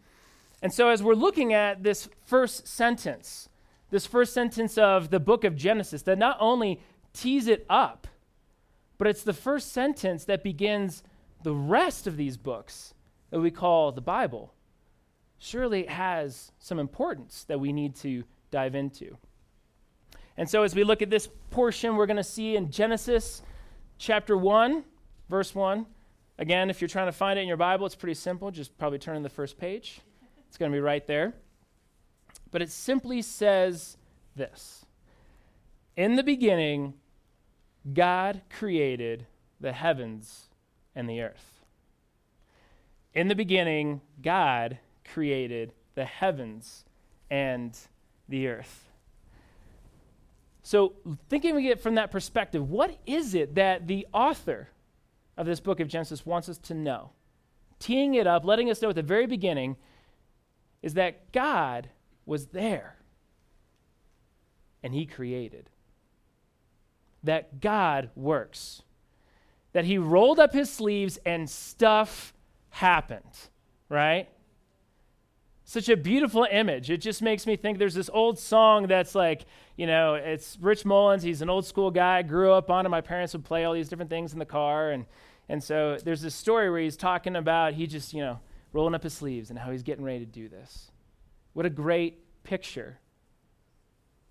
And 0.62 0.74
so, 0.74 0.90
as 0.90 1.04
we're 1.04 1.14
looking 1.14 1.54
at 1.54 1.84
this 1.84 2.10
first 2.26 2.68
sentence, 2.68 3.50
this 3.90 4.06
first 4.06 4.34
sentence 4.34 4.78
of 4.78 5.10
the 5.10 5.20
book 5.20 5.44
of 5.44 5.56
Genesis, 5.56 6.02
that 6.04 6.18
not 6.18 6.38
only 6.40 6.82
tees 7.14 7.48
it 7.48 7.66
up, 7.70 8.08
but 8.98 9.08
it's 9.08 9.24
the 9.24 9.34
first 9.34 9.72
sentence 9.72 10.26
that 10.26 10.44
begins 10.44 11.04
the 11.44 11.54
rest 11.54 12.08
of 12.08 12.18
these 12.18 12.38
books 12.38 12.94
that 13.30 13.40
we 13.40 13.52
call 13.52 13.92
the 13.92 14.02
Bible. 14.02 14.54
Surely 15.38 15.82
it 15.82 15.90
has 15.90 16.52
some 16.60 16.80
importance 16.80 17.44
that 17.46 17.60
we 17.60 17.74
need 17.74 17.96
to 17.98 18.24
dive 18.50 18.76
into. 18.76 19.18
And 20.38 20.50
so, 20.50 20.64
as 20.64 20.74
we 20.74 20.84
look 20.84 21.02
at 21.02 21.10
this 21.10 21.28
portion, 21.52 21.96
we're 21.96 22.06
going 22.06 22.18
to 22.18 22.24
see 22.24 22.56
in 22.56 22.72
Genesis 22.72 23.42
chapter 23.98 24.38
1, 24.38 24.84
verse 25.30 25.54
1. 25.54 25.86
Again, 26.38 26.70
if 26.70 26.82
you're 26.82 26.88
trying 26.88 27.08
to 27.08 27.12
find 27.12 27.38
it 27.38 27.44
in 27.44 27.48
your 27.48 27.58
Bible, 27.58 27.86
it's 27.86 27.96
pretty 27.96 28.16
simple. 28.16 28.52
Just 28.52 28.78
probably 28.78 29.00
turn 29.00 29.16
to 29.16 29.24
the 29.24 29.30
first 29.30 29.58
page. 29.58 30.02
It's 30.48 30.58
going 30.58 30.72
to 30.72 30.76
be 30.76 30.82
right 30.82 31.06
there. 31.06 31.34
But 32.52 32.62
it 32.62 32.72
simply 32.72 33.22
says 33.22 33.98
this 34.36 34.86
In 35.96 36.16
the 36.16 36.24
beginning, 36.24 36.94
God 37.94 38.42
created 38.50 39.26
the 39.60 39.74
heavens 39.74 40.48
and 40.96 41.10
the 41.10 41.22
earth. 41.22 41.66
In 43.14 43.28
the 43.28 43.36
beginning, 43.36 44.02
God 44.22 44.80
created 45.12 45.74
the 45.96 46.06
heavens 46.06 46.86
and 47.30 47.78
the 48.28 48.48
earth. 48.48 48.90
So, 50.64 50.94
thinking 51.30 51.56
we 51.56 51.64
get 51.64 51.82
from 51.82 51.96
that 51.96 52.10
perspective, 52.10 52.70
what 52.70 52.98
is 53.06 53.36
it 53.36 53.56
that 53.56 53.88
the 53.88 54.08
author 54.14 54.70
of 55.36 55.46
this 55.46 55.60
book 55.60 55.82
of 55.82 55.90
Genesis 55.90 56.26
wants 56.26 56.48
us 56.48 56.58
to 56.60 56.74
know? 56.74 57.12
Teeing 57.80 58.16
it 58.16 58.26
up, 58.26 58.46
letting 58.46 58.70
us 58.72 58.82
know 58.82 58.90
at 58.90 58.96
the 58.96 59.04
very 59.04 59.28
beginning, 59.28 59.76
is 60.82 60.94
that 60.94 61.34
God 61.34 61.90
was 62.26 62.48
there 62.48 62.96
and 64.82 64.94
he 64.94 65.06
created. 65.06 65.70
That 67.24 67.60
God 67.60 68.10
works. 68.16 68.84
That 69.74 69.86
he 69.86 69.98
rolled 69.98 70.40
up 70.40 70.54
his 70.54 70.72
sleeves 70.72 71.18
and 71.26 71.50
stuff 71.50 72.34
happened, 72.70 73.50
right? 73.90 74.30
Such 75.74 75.90
a 75.90 75.98
beautiful 75.98 76.46
image. 76.52 76.92
It 76.92 76.98
just 76.98 77.24
makes 77.24 77.48
me 77.48 77.56
think 77.56 77.80
there's 77.80 77.96
this 77.96 78.12
old 78.14 78.38
song 78.38 78.86
that's 78.86 79.16
like, 79.16 79.48
you 79.76 79.88
know, 79.88 80.14
it's 80.14 80.56
Rich 80.62 80.86
Mullins. 80.86 81.24
He's 81.24 81.42
an 81.42 81.50
old 81.50 81.66
school 81.66 81.90
guy. 81.90 82.22
Grew 82.22 82.54
up 82.54 82.70
on 82.70 82.86
it. 82.86 82.90
My 82.90 83.02
parents 83.02 83.34
would 83.34 83.44
play 83.44 83.66
all 83.66 83.74
these 83.74 83.90
different 83.90 84.12
things 84.12 84.34
in 84.34 84.38
the 84.38 84.46
car. 84.46 84.92
And, 84.92 85.08
and 85.50 85.64
so 85.64 85.98
there's 86.06 86.22
this 86.22 86.36
story 86.36 86.70
where 86.70 86.80
he's 86.80 86.96
talking 86.96 87.36
about 87.36 87.74
he 87.74 87.88
just, 87.88 88.14
you 88.14 88.22
know, 88.22 88.40
rolling 88.72 88.94
up 88.94 89.02
his 89.02 89.16
sleeves 89.16 89.50
and 89.50 89.58
how 89.58 89.72
he's 89.72 89.82
getting 89.82 90.06
ready 90.06 90.20
to 90.20 90.28
do 90.28 90.48
this. 90.48 90.92
What 91.54 91.66
a 91.66 91.72
great 91.72 92.44
picture 92.44 93.00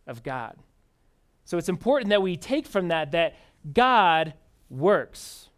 of 0.07 0.23
God. 0.23 0.55
So 1.45 1.59
it's 1.59 1.69
important 1.69 2.11
that 2.11 2.23
we 2.23 2.37
take 2.37 2.69
from 2.69 2.87
that 2.87 3.11
that 3.11 3.35
God 3.75 4.35
works. 4.71 5.49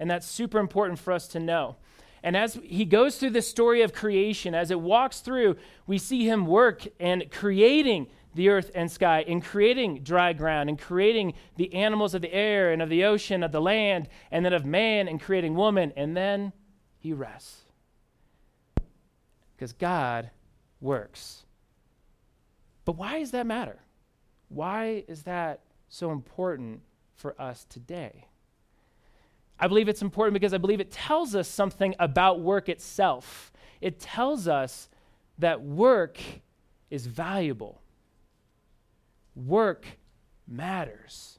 And 0.00 0.10
that's 0.10 0.26
super 0.26 0.58
important 0.58 0.98
for 0.98 1.12
us 1.12 1.28
to 1.28 1.38
know. 1.38 1.76
And 2.22 2.36
as 2.36 2.54
he 2.62 2.84
goes 2.84 3.16
through 3.18 3.30
the 3.30 3.42
story 3.42 3.82
of 3.82 3.92
creation, 3.92 4.54
as 4.54 4.70
it 4.70 4.80
walks 4.80 5.20
through, 5.20 5.56
we 5.86 5.98
see 5.98 6.28
him 6.28 6.46
work 6.46 6.86
and 7.00 7.30
creating 7.30 8.06
the 8.34 8.48
earth 8.48 8.70
and 8.74 8.90
sky, 8.90 9.24
and 9.28 9.44
creating 9.44 10.02
dry 10.02 10.32
ground, 10.32 10.70
and 10.70 10.78
creating 10.78 11.34
the 11.56 11.74
animals 11.74 12.14
of 12.14 12.22
the 12.22 12.32
air 12.32 12.72
and 12.72 12.80
of 12.80 12.88
the 12.88 13.04
ocean, 13.04 13.42
of 13.42 13.52
the 13.52 13.60
land, 13.60 14.08
and 14.30 14.42
then 14.42 14.54
of 14.54 14.64
man, 14.64 15.06
and 15.06 15.20
creating 15.20 15.54
woman. 15.54 15.92
And 15.96 16.16
then 16.16 16.52
he 16.98 17.12
rests. 17.12 17.62
Because 19.54 19.74
God 19.74 20.30
works. 20.80 21.44
But 22.84 22.96
why 22.96 23.18
does 23.18 23.32
that 23.32 23.46
matter? 23.46 23.80
Why 24.48 25.04
is 25.08 25.24
that 25.24 25.60
so 25.88 26.10
important 26.10 26.80
for 27.14 27.40
us 27.40 27.66
today? 27.68 28.28
I 29.58 29.68
believe 29.68 29.88
it's 29.88 30.02
important 30.02 30.34
because 30.34 30.54
I 30.54 30.58
believe 30.58 30.80
it 30.80 30.90
tells 30.90 31.34
us 31.34 31.48
something 31.48 31.94
about 31.98 32.40
work 32.40 32.68
itself. 32.68 33.52
It 33.80 34.00
tells 34.00 34.48
us 34.48 34.88
that 35.38 35.62
work 35.62 36.18
is 36.90 37.06
valuable, 37.06 37.80
work 39.34 39.86
matters. 40.46 41.38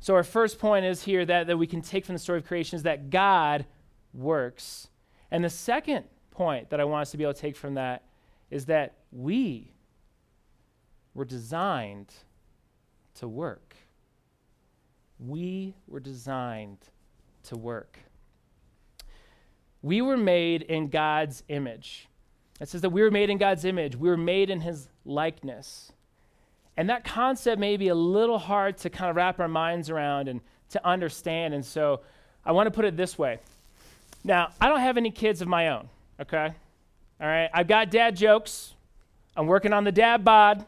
So, 0.00 0.14
our 0.14 0.24
first 0.24 0.58
point 0.58 0.86
is 0.86 1.02
here 1.02 1.24
that, 1.26 1.46
that 1.46 1.56
we 1.56 1.66
can 1.66 1.82
take 1.82 2.06
from 2.06 2.14
the 2.14 2.18
story 2.18 2.38
of 2.38 2.46
creation 2.46 2.76
is 2.76 2.82
that 2.84 3.10
God 3.10 3.66
works. 4.14 4.88
And 5.30 5.44
the 5.44 5.50
second 5.50 6.04
point 6.30 6.70
that 6.70 6.80
I 6.80 6.84
want 6.84 7.02
us 7.02 7.10
to 7.10 7.18
be 7.18 7.24
able 7.24 7.34
to 7.34 7.40
take 7.40 7.56
from 7.56 7.74
that 7.74 8.04
is 8.50 8.66
that 8.66 8.94
we 9.12 9.72
were 11.14 11.24
designed 11.24 12.12
to 13.16 13.28
work. 13.28 13.76
We 15.26 15.74
were 15.86 16.00
designed 16.00 16.78
to 17.44 17.56
work. 17.56 17.98
We 19.82 20.02
were 20.02 20.16
made 20.16 20.62
in 20.62 20.88
God's 20.88 21.42
image. 21.48 22.08
It 22.60 22.68
says 22.68 22.82
that 22.82 22.90
we 22.90 23.02
were 23.02 23.10
made 23.10 23.30
in 23.30 23.38
God's 23.38 23.64
image, 23.64 23.96
we 23.96 24.08
were 24.08 24.16
made 24.16 24.50
in 24.50 24.60
his 24.60 24.88
likeness. 25.04 25.92
And 26.76 26.88
that 26.88 27.04
concept 27.04 27.58
may 27.58 27.76
be 27.76 27.88
a 27.88 27.94
little 27.94 28.38
hard 28.38 28.78
to 28.78 28.90
kind 28.90 29.10
of 29.10 29.16
wrap 29.16 29.40
our 29.40 29.48
minds 29.48 29.90
around 29.90 30.28
and 30.28 30.40
to 30.70 30.86
understand. 30.86 31.52
And 31.52 31.64
so 31.64 32.00
I 32.44 32.52
want 32.52 32.68
to 32.68 32.70
put 32.70 32.84
it 32.84 32.96
this 32.96 33.18
way. 33.18 33.38
Now, 34.24 34.50
I 34.60 34.68
don't 34.68 34.80
have 34.80 34.96
any 34.96 35.10
kids 35.10 35.42
of 35.42 35.48
my 35.48 35.68
own, 35.68 35.88
okay? 36.20 36.54
All 37.20 37.26
right, 37.26 37.50
I've 37.52 37.66
got 37.66 37.90
dad 37.90 38.16
jokes. 38.16 38.74
I'm 39.36 39.46
working 39.46 39.72
on 39.72 39.84
the 39.84 39.92
dad 39.92 40.24
bod. 40.24 40.64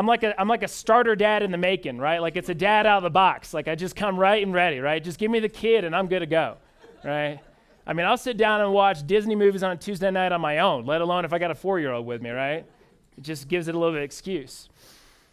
I'm 0.00 0.06
like 0.06 0.22
a 0.22 0.40
I'm 0.40 0.48
like 0.48 0.62
a 0.62 0.68
starter 0.68 1.14
dad 1.14 1.42
in 1.42 1.50
the 1.50 1.58
making, 1.58 1.98
right? 1.98 2.22
Like 2.22 2.34
it's 2.34 2.48
a 2.48 2.54
dad 2.54 2.86
out 2.86 2.96
of 2.96 3.02
the 3.02 3.10
box. 3.10 3.52
Like 3.52 3.68
I 3.68 3.74
just 3.74 3.94
come 3.94 4.18
right 4.18 4.42
and 4.42 4.54
ready, 4.54 4.78
right? 4.78 5.04
Just 5.04 5.18
give 5.18 5.30
me 5.30 5.40
the 5.40 5.48
kid 5.50 5.84
and 5.84 5.94
I'm 5.94 6.06
good 6.06 6.20
to 6.20 6.26
go, 6.26 6.56
right? 7.04 7.38
I 7.86 7.92
mean, 7.92 8.06
I'll 8.06 8.16
sit 8.16 8.38
down 8.38 8.62
and 8.62 8.72
watch 8.72 9.06
Disney 9.06 9.36
movies 9.36 9.62
on 9.62 9.72
a 9.72 9.76
Tuesday 9.76 10.10
night 10.10 10.32
on 10.32 10.40
my 10.40 10.60
own, 10.60 10.86
let 10.86 11.02
alone 11.02 11.26
if 11.26 11.34
I 11.34 11.38
got 11.38 11.50
a 11.50 11.54
four 11.54 11.78
year 11.78 11.92
old 11.92 12.06
with 12.06 12.22
me, 12.22 12.30
right? 12.30 12.64
It 13.18 13.20
just 13.20 13.46
gives 13.46 13.68
it 13.68 13.74
a 13.74 13.78
little 13.78 13.92
bit 13.92 13.98
of 13.98 14.04
excuse. 14.04 14.70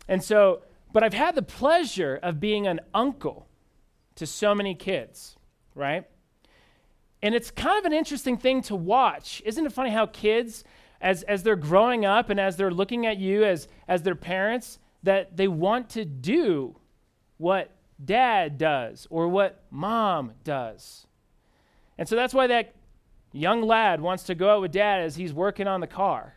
And 0.10 0.22
so, 0.22 0.64
but 0.92 1.02
I've 1.02 1.14
had 1.14 1.36
the 1.36 1.44
pleasure 1.44 2.20
of 2.22 2.42
being 2.42 2.68
an 2.68 2.82
uncle 2.94 3.48
to 4.16 4.28
so 4.28 4.54
many 4.54 4.76
kids, 4.76 5.38
right? 5.76 6.04
And 7.24 7.34
it's 7.34 7.52
kind 7.52 7.80
of 7.80 7.86
an 7.86 7.94
interesting 7.94 8.36
thing 8.36 8.64
to 8.64 8.76
watch. 8.76 9.42
Isn't 9.46 9.66
it 9.66 9.72
funny 9.72 9.92
how 9.92 10.08
kids, 10.08 10.66
as, 11.02 11.24
as 11.24 11.44
they're 11.44 11.56
growing 11.56 12.06
up 12.06 12.30
and 12.30 12.40
as 12.40 12.58
they're 12.58 12.72
looking 12.72 13.06
at 13.06 13.18
you 13.18 13.44
as, 13.44 13.68
as 13.88 14.04
their 14.04 14.16
parents, 14.16 14.80
that 15.04 15.38
they 15.38 15.48
want 15.48 15.90
to 15.92 16.06
do 16.06 16.76
what 17.38 17.72
dad 18.04 18.58
does 18.58 19.08
or 19.10 19.28
what 19.28 19.64
mom 19.70 20.34
does? 20.44 21.06
And 21.98 22.08
so 22.08 22.16
that's 22.16 22.34
why 22.34 22.48
that 22.48 22.76
young 23.32 23.62
lad 23.62 24.02
wants 24.02 24.24
to 24.24 24.36
go 24.36 24.50
out 24.50 24.62
with 24.62 24.72
dad 24.72 25.02
as 25.02 25.16
he's 25.16 25.34
working 25.34 25.68
on 25.68 25.82
the 25.82 25.88
car. 25.88 26.34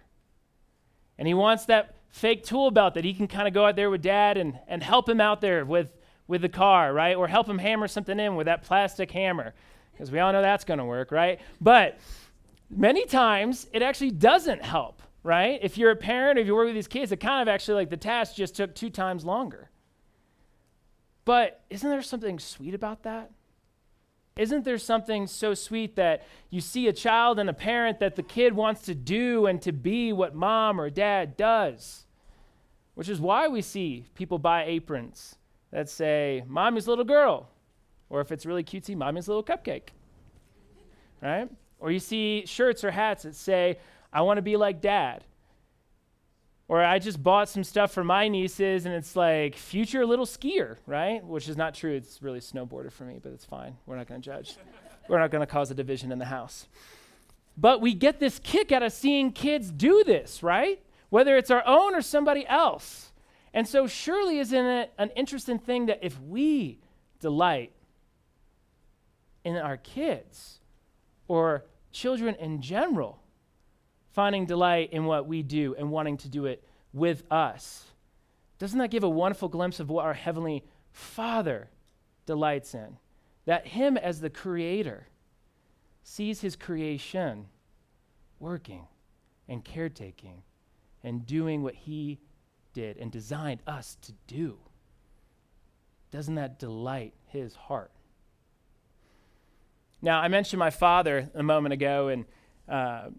And 1.19 1.27
he 1.27 1.35
wants 1.35 1.67
that 1.67 1.97
fake 2.11 2.45
tool 2.45 2.71
belt 2.71 2.95
that 2.95 3.05
he 3.05 3.15
can 3.15 3.29
kind 3.29 3.47
of 3.47 3.55
go 3.55 3.67
out 3.67 3.77
there 3.77 3.91
with 3.91 4.03
dad 4.03 4.37
and, 4.37 4.59
and 4.67 4.83
help 4.83 5.09
him 5.09 5.21
out 5.21 5.41
there 5.41 5.65
with, 5.65 5.89
with 6.27 6.43
the 6.43 6.49
car, 6.49 6.93
right? 6.93 7.17
Or 7.17 7.29
help 7.29 7.49
him 7.49 7.59
hammer 7.59 7.89
something 7.89 8.19
in 8.19 8.37
with 8.37 8.47
that 8.47 8.63
plastic 8.63 9.11
hammer 9.11 9.55
because 9.93 10.11
we 10.11 10.19
all 10.19 10.33
know 10.33 10.43
that's 10.43 10.65
going 10.65 10.79
to 10.79 10.85
work, 10.85 11.13
right? 11.13 11.41
But 11.61 11.99
many 12.71 13.05
times 13.05 13.67
it 13.73 13.83
actually 13.83 14.13
doesn't 14.13 14.63
help, 14.63 15.03
right? 15.23 15.59
If 15.63 15.77
you're 15.77 15.91
a 15.91 15.97
parent 15.97 16.39
or 16.39 16.43
if 16.43 16.47
you 16.47 16.55
work 16.55 16.67
with 16.67 16.75
these 16.75 16.89
kids, 16.89 17.13
it 17.13 17.19
kind 17.19 17.43
of 17.43 17.53
actually 17.53 17.75
like 17.75 17.91
the 17.91 17.97
task 17.97 18.37
just 18.37 18.55
took 18.55 18.75
two 18.75 18.91
times 18.91 19.25
longer. 19.25 19.71
But 21.25 21.63
isn't 21.69 21.89
there 21.89 22.03
something 22.03 22.39
sweet 22.39 22.75
about 22.75 23.03
that? 23.03 23.31
Isn't 24.37 24.65
there 24.65 24.79
something 24.79 25.27
so 25.27 25.55
sweet 25.55 25.97
that 25.97 26.27
you 26.49 26.61
see 26.61 26.89
a 26.89 26.93
child 26.93 27.39
and 27.39 27.51
a 27.51 27.53
parent 27.53 28.01
that 28.01 28.17
the 28.17 28.23
kid 28.23 28.55
wants 28.55 28.83
to 28.83 28.95
do 28.95 29.47
and 29.47 29.61
to 29.63 29.73
be 29.73 30.13
what 30.13 30.35
mom 30.35 30.81
or 30.81 30.89
dad 30.89 31.37
does? 31.37 32.07
Which 32.95 33.09
is 33.09 33.21
why 33.21 33.49
we 33.49 33.61
see 33.61 34.07
people 34.15 34.39
buy 34.39 34.65
aprons 34.65 35.37
that 35.71 35.89
say, 35.89 36.45
Mommy's 36.47 36.89
little 36.89 37.05
girl, 37.05 37.51
or 38.09 38.21
if 38.21 38.33
it's 38.33 38.47
really 38.47 38.65
cutesy, 38.65 38.97
mommy's 38.97 39.29
little 39.29 39.45
cupcake. 39.45 39.89
Right? 41.21 41.49
Or 41.81 41.91
you 41.91 41.99
see 41.99 42.45
shirts 42.47 42.85
or 42.85 42.91
hats 42.91 43.25
that 43.25 43.35
say, 43.35 43.79
I 44.13 44.23
want 44.23 44.39
to 44.39 44.43
be 44.43 44.57
like 44.57 44.81
dad. 44.81 45.25
Or 46.69 46.85
I 46.85 47.01
just 47.01 47.21
bought 47.21 47.49
some 47.49 47.65
stuff 47.65 47.91
for 47.91 48.05
my 48.05 48.29
nieces 48.29 48.87
and 48.87 48.95
it's 48.95 49.17
like 49.17 49.57
future 49.57 50.07
little 50.07 50.27
skier, 50.27 50.77
right? 50.87 51.25
Which 51.25 51.49
is 51.49 51.57
not 51.57 51.75
true. 51.75 51.95
It's 51.95 52.23
really 52.23 52.39
snowboarder 52.39 52.93
for 52.93 53.05
me, 53.05 53.19
but 53.21 53.33
it's 53.33 53.45
fine. 53.45 53.77
We're 53.87 53.97
not 53.97 54.07
going 54.07 54.21
to 54.21 54.25
judge. 54.25 54.57
We're 55.09 55.19
not 55.19 55.33
going 55.33 55.41
to 55.41 55.53
cause 55.53 55.73
a 55.73 55.75
division 55.75 56.13
in 56.13 56.21
the 56.21 56.27
house. 56.27 56.69
But 57.57 57.81
we 57.81 57.95
get 57.95 58.21
this 58.21 58.39
kick 58.39 58.71
out 58.71 58.85
of 58.85 58.93
seeing 58.93 59.33
kids 59.33 59.73
do 59.73 60.05
this, 60.05 60.45
right? 60.45 60.81
Whether 61.09 61.37
it's 61.37 61.51
our 61.51 61.67
own 61.67 61.97
or 61.97 62.03
somebody 62.03 62.47
else. 62.47 63.11
And 63.53 63.67
so, 63.67 63.89
surely, 63.89 64.39
isn't 64.39 64.67
it 64.67 64.93
an 64.97 65.11
interesting 65.17 65.59
thing 65.59 65.87
that 65.87 65.99
if 66.03 66.21
we 66.21 66.79
delight 67.19 67.73
in 69.45 69.57
our 69.57 69.77
kids 69.77 70.60
or 71.31 71.65
children 71.93 72.35
in 72.41 72.61
general 72.61 73.21
finding 74.11 74.47
delight 74.47 74.93
in 74.93 75.05
what 75.05 75.29
we 75.29 75.45
do 75.45 75.77
and 75.79 75.89
wanting 75.89 76.17
to 76.17 76.29
do 76.29 76.47
it 76.47 76.65
with 76.93 77.23
us. 77.31 77.85
Doesn't 78.59 78.81
that 78.81 78.91
give 78.91 79.05
a 79.05 79.09
wonderful 79.09 79.49
glimpse 79.49 79.79
of 79.79 79.89
what 79.89 80.05
our 80.05 80.13
Heavenly 80.13 80.65
Father 80.91 81.71
delights 82.27 82.75
in? 82.75 82.97
That 83.45 83.69
Him 83.69 83.97
as 83.97 84.21
the 84.21 84.29
Creator 84.29 85.07
sees 86.03 86.41
His 86.41 86.57
creation 86.57 87.47
working 88.41 88.89
and 89.49 89.65
caretaking 89.65 90.43
and 91.05 91.25
doing 91.25 91.63
what 91.63 91.77
He 91.77 92.19
did 92.73 92.97
and 92.97 93.13
designed 93.13 93.63
us 93.69 93.97
to 94.03 94.13
do. 94.27 94.59
Doesn't 96.11 96.35
that 96.35 96.59
delight 96.59 97.15
His 97.27 97.55
heart? 97.55 97.93
Now, 100.03 100.21
I 100.21 100.29
mentioned 100.29 100.59
my 100.59 100.71
father 100.71 101.29
a 101.35 101.43
moment 101.43 101.75
ago, 101.75 102.09
and 102.09 102.25
uh, 102.69 103.11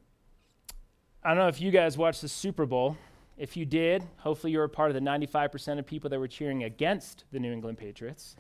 I 1.24 1.30
don't 1.30 1.38
know 1.38 1.48
if 1.48 1.62
you 1.62 1.70
guys 1.70 1.96
watched 1.98 2.22
the 2.22 2.28
Super 2.28 2.66
Bowl. 2.66 2.98
If 3.38 3.56
you 3.56 3.66
did, 3.66 4.04
hopefully 4.18 4.52
you 4.52 4.58
were 4.58 4.68
part 4.68 4.90
of 4.90 4.96
the 4.96 5.02
95% 5.02 5.78
of 5.78 5.86
people 5.86 6.10
that 6.10 6.20
were 6.20 6.28
cheering 6.28 6.64
against 6.64 7.26
the 7.32 7.40
New 7.40 7.52
England 7.52 7.78
Patriots. 7.78 8.36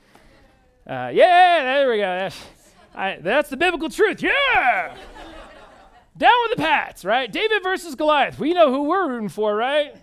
Uh, 0.88 1.12
yeah, 1.14 1.64
there 1.64 1.90
we 1.90 1.98
go. 1.98 2.02
That's, 2.02 2.44
I, 2.96 3.18
that's 3.22 3.50
the 3.50 3.58
biblical 3.58 3.90
truth. 3.90 4.24
Yeah! 4.24 4.96
Down 6.18 6.34
with 6.44 6.58
the 6.58 6.64
Pats, 6.64 7.06
right? 7.06 7.32
David 7.32 7.62
versus 7.62 7.94
Goliath. 7.96 8.40
We 8.40 8.54
know 8.54 8.72
who 8.72 8.84
we're 8.84 9.08
rooting 9.08 9.30
for, 9.30 9.56
right? 9.56 9.96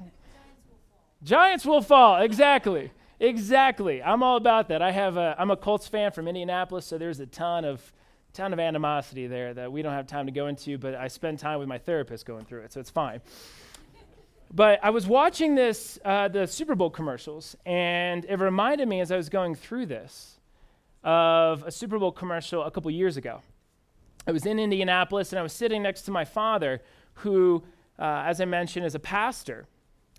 Giants 1.25 1.67
will 1.67 1.83
fall. 1.83 2.23
Exactly. 2.23 2.93
Exactly. 3.19 4.01
I'm 4.01 4.23
all 4.23 4.37
about 4.37 4.69
that. 4.69 4.81
I 4.81 4.93
have 4.93 5.17
a, 5.17 5.35
I'm 5.39 5.51
a 5.51 5.57
Colts 5.57 5.89
fan 5.89 6.13
from 6.13 6.29
Indianapolis, 6.29 6.87
so 6.87 6.99
there's 6.99 7.19
a 7.19 7.27
ton 7.27 7.65
of 7.65 7.93
ton 8.33 8.53
of 8.53 8.61
animosity 8.61 9.27
there 9.27 9.55
that 9.55 9.71
we 9.73 9.83
don't 9.83 9.93
have 9.93 10.07
time 10.07 10.27
to 10.27 10.33
go 10.33 10.47
into, 10.47 10.79
but 10.79 10.95
I 10.95 11.09
spend 11.09 11.39
time 11.39 11.59
with 11.59 11.69
my 11.69 11.79
therapist 11.79 12.27
going 12.27 12.45
through 12.45 12.63
it, 12.63 12.73
so 12.73 12.81
it's 12.81 12.91
fine. 12.91 13.21
but 14.55 14.79
I 14.83 14.91
was 14.91 15.07
watching 15.07 15.55
this, 15.55 15.99
uh, 16.05 16.29
the 16.29 16.47
Super 16.47 16.75
Bowl 16.75 16.91
commercials, 16.91 17.57
and 17.67 18.25
it 18.25 18.39
reminded 18.39 18.89
me 18.89 19.01
as 19.01 19.13
I 19.13 19.17
was 19.17 19.29
going 19.29 19.55
through 19.55 19.87
this 19.87 20.39
of 21.05 21.63
a 21.65 21.71
Super 21.71 21.99
Bowl 21.99 22.13
commercial 22.13 22.63
a 22.63 22.71
couple 22.71 22.91
years 22.91 23.17
ago. 23.17 23.43
I 24.27 24.33
was 24.33 24.47
in 24.47 24.59
Indianapolis, 24.59 25.33
and 25.33 25.39
I 25.39 25.43
was 25.43 25.53
sitting 25.53 25.83
next 25.83 26.03
to 26.03 26.11
my 26.11 26.25
father, 26.25 26.83
who, 27.15 27.63
uh, 27.99 28.25
as 28.27 28.41
I 28.41 28.45
mentioned, 28.45 28.85
is 28.85 28.95
a 28.95 28.99
pastor. 28.99 29.67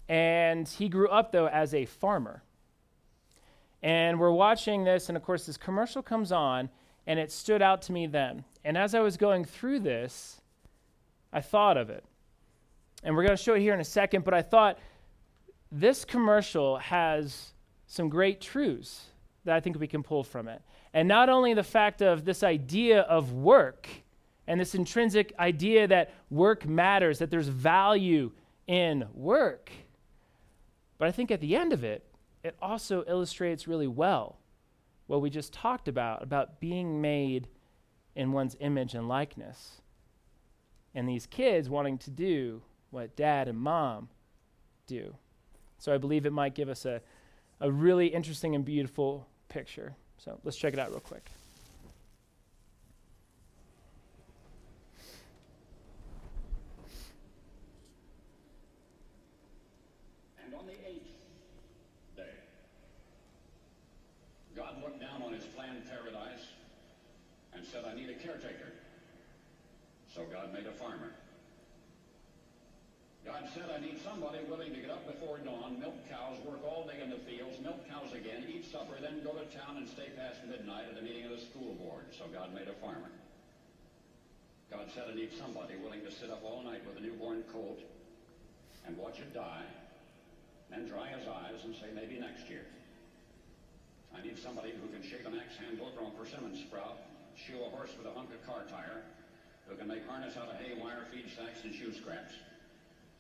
And 0.08 0.68
he 0.68 0.90
grew 0.90 1.08
up, 1.10 1.32
though, 1.32 1.48
as 1.48 1.74
a 1.74 1.86
farmer. 1.86 2.42
And 3.84 4.20
we're 4.20 4.32
watching 4.32 4.84
this, 4.84 5.10
and 5.10 5.16
of 5.16 5.24
course, 5.24 5.46
this 5.46 5.58
commercial 5.58 6.02
comes 6.02 6.32
on, 6.32 6.70
and 7.10 7.20
it 7.20 7.32
stood 7.32 7.64
out 7.64 7.82
to 7.82 7.92
me 7.92 8.06
then. 8.06 8.44
And 8.64 8.78
as 8.78 8.94
I 8.94 9.00
was 9.00 9.18
going 9.18 9.44
through 9.44 9.80
this, 9.80 10.40
I 11.34 11.42
thought 11.42 11.76
of 11.76 11.90
it. 11.90 12.06
And 13.04 13.16
we're 13.16 13.24
going 13.24 13.36
to 13.36 13.44
show 13.44 13.56
it 13.56 13.62
here 13.62 13.74
in 13.74 13.80
a 13.80 13.84
second, 13.86 14.24
but 14.24 14.36
I 14.36 14.44
thought 14.44 14.78
this 15.72 16.06
commercial 16.06 16.78
has 16.78 17.54
some 17.88 18.10
great 18.10 18.40
truths 18.40 19.08
that 19.44 19.56
I 19.56 19.60
think 19.60 19.80
we 19.80 19.88
can 19.88 20.04
pull 20.04 20.24
from 20.24 20.48
it. 20.48 20.62
And 20.94 21.08
not 21.08 21.30
only 21.30 21.56
the 21.56 21.64
fact 21.64 22.04
of 22.04 22.26
this 22.26 22.44
idea 22.44 23.02
of 23.02 23.34
work 23.34 23.90
and 24.46 24.62
this 24.62 24.76
intrinsic 24.76 25.34
idea 25.40 25.88
that 25.88 26.14
work 26.30 26.68
matters, 26.68 27.18
that 27.18 27.32
there's 27.32 27.48
value 27.48 28.32
in 28.68 29.08
work, 29.16 29.72
but 31.00 31.08
I 31.08 31.12
think 31.12 31.32
at 31.32 31.42
the 31.42 31.56
end 31.56 31.74
of 31.74 31.84
it, 31.84 32.06
it 32.44 32.56
also 32.62 33.04
illustrates 33.08 33.68
really 33.68 33.88
well 33.88 34.38
what 35.10 35.22
we 35.22 35.30
just 35.32 35.52
talked 35.52 35.88
about 35.88 36.22
about 36.22 36.60
being 36.60 37.02
made 37.02 37.48
in 38.16 38.32
one's 38.32 38.56
image 38.60 38.94
and 38.94 39.08
likeness. 39.08 39.82
And 40.94 41.10
these 41.10 41.26
kids 41.26 41.68
wanting 41.68 41.98
to 41.98 42.12
do 42.12 42.62
what 42.92 43.16
dad 43.16 43.48
and 43.48 43.58
mom 43.58 44.10
do. 44.86 45.16
So 45.80 45.92
I 45.92 45.98
believe 45.98 46.28
it 46.28 46.32
might 46.32 46.54
give 46.54 46.70
us 46.70 46.86
a, 46.86 47.02
a 47.60 47.72
really 47.72 48.06
interesting 48.06 48.54
and 48.54 48.64
beautiful 48.64 49.26
picture. 49.48 49.96
So 50.20 50.40
let's 50.44 50.58
check 50.58 50.74
it 50.74 50.80
out 50.80 50.92
real 50.92 51.00
quick. 51.00 51.32
So 70.20 70.26
God 70.28 70.52
made 70.52 70.66
a 70.66 70.76
farmer. 70.76 71.16
God 73.24 73.48
said, 73.54 73.72
I 73.72 73.80
need 73.80 74.04
somebody 74.04 74.40
willing 74.50 74.74
to 74.74 74.80
get 74.82 74.90
up 74.90 75.08
before 75.08 75.38
dawn, 75.38 75.80
milk 75.80 75.96
cows, 76.10 76.36
work 76.44 76.60
all 76.68 76.84
day 76.84 77.00
in 77.02 77.10
the 77.10 77.24
fields, 77.24 77.56
milk 77.64 77.88
cows 77.88 78.12
again, 78.12 78.44
eat 78.50 78.66
supper, 78.70 79.00
and 79.78 79.88
stay 79.90 80.10
past 80.16 80.40
midnight 80.48 80.86
at 80.92 80.98
a 80.98 81.04
meeting 81.04 81.26
of 81.26 81.32
the 81.32 81.44
school 81.46 81.76
board. 81.76 82.06
So 82.18 82.26
God 82.32 82.54
made 82.54 82.68
a 82.68 82.78
farmer. 82.80 83.12
God 84.72 84.86
said, 84.94 85.10
I 85.10 85.16
need 85.16 85.34
somebody 85.34 85.74
willing 85.82 86.06
to 86.06 86.12
sit 86.14 86.30
up 86.30 86.46
all 86.46 86.62
night 86.62 86.86
with 86.86 86.98
a 86.98 87.02
newborn 87.02 87.44
colt 87.52 87.82
and 88.86 88.96
watch 88.98 89.20
it 89.20 89.34
die, 89.34 89.66
then 90.70 90.88
dry 90.88 91.10
his 91.10 91.28
eyes 91.28 91.66
and 91.66 91.74
say, 91.76 91.90
maybe 91.94 92.22
next 92.22 92.50
year. 92.50 92.66
I 94.14 94.22
need 94.22 94.38
somebody 94.38 94.74
who 94.74 94.90
can 94.94 95.02
shape 95.02 95.26
an 95.26 95.38
axe 95.38 95.58
handle 95.58 95.90
from 95.98 96.10
a 96.10 96.14
persimmon 96.14 96.58
sprout, 96.58 97.02
shoe 97.34 97.62
a 97.62 97.70
horse 97.74 97.94
with 97.98 98.06
a 98.06 98.14
hunk 98.14 98.30
of 98.34 98.42
car 98.46 98.66
tire, 98.70 99.06
who 99.66 99.78
can 99.78 99.88
make 99.88 100.06
harness 100.06 100.38
out 100.38 100.50
of 100.50 100.58
hay, 100.58 100.74
wire, 100.78 101.06
feed 101.14 101.30
sacks, 101.38 101.62
and 101.64 101.74
shoe 101.74 101.94
scraps. 101.94 102.34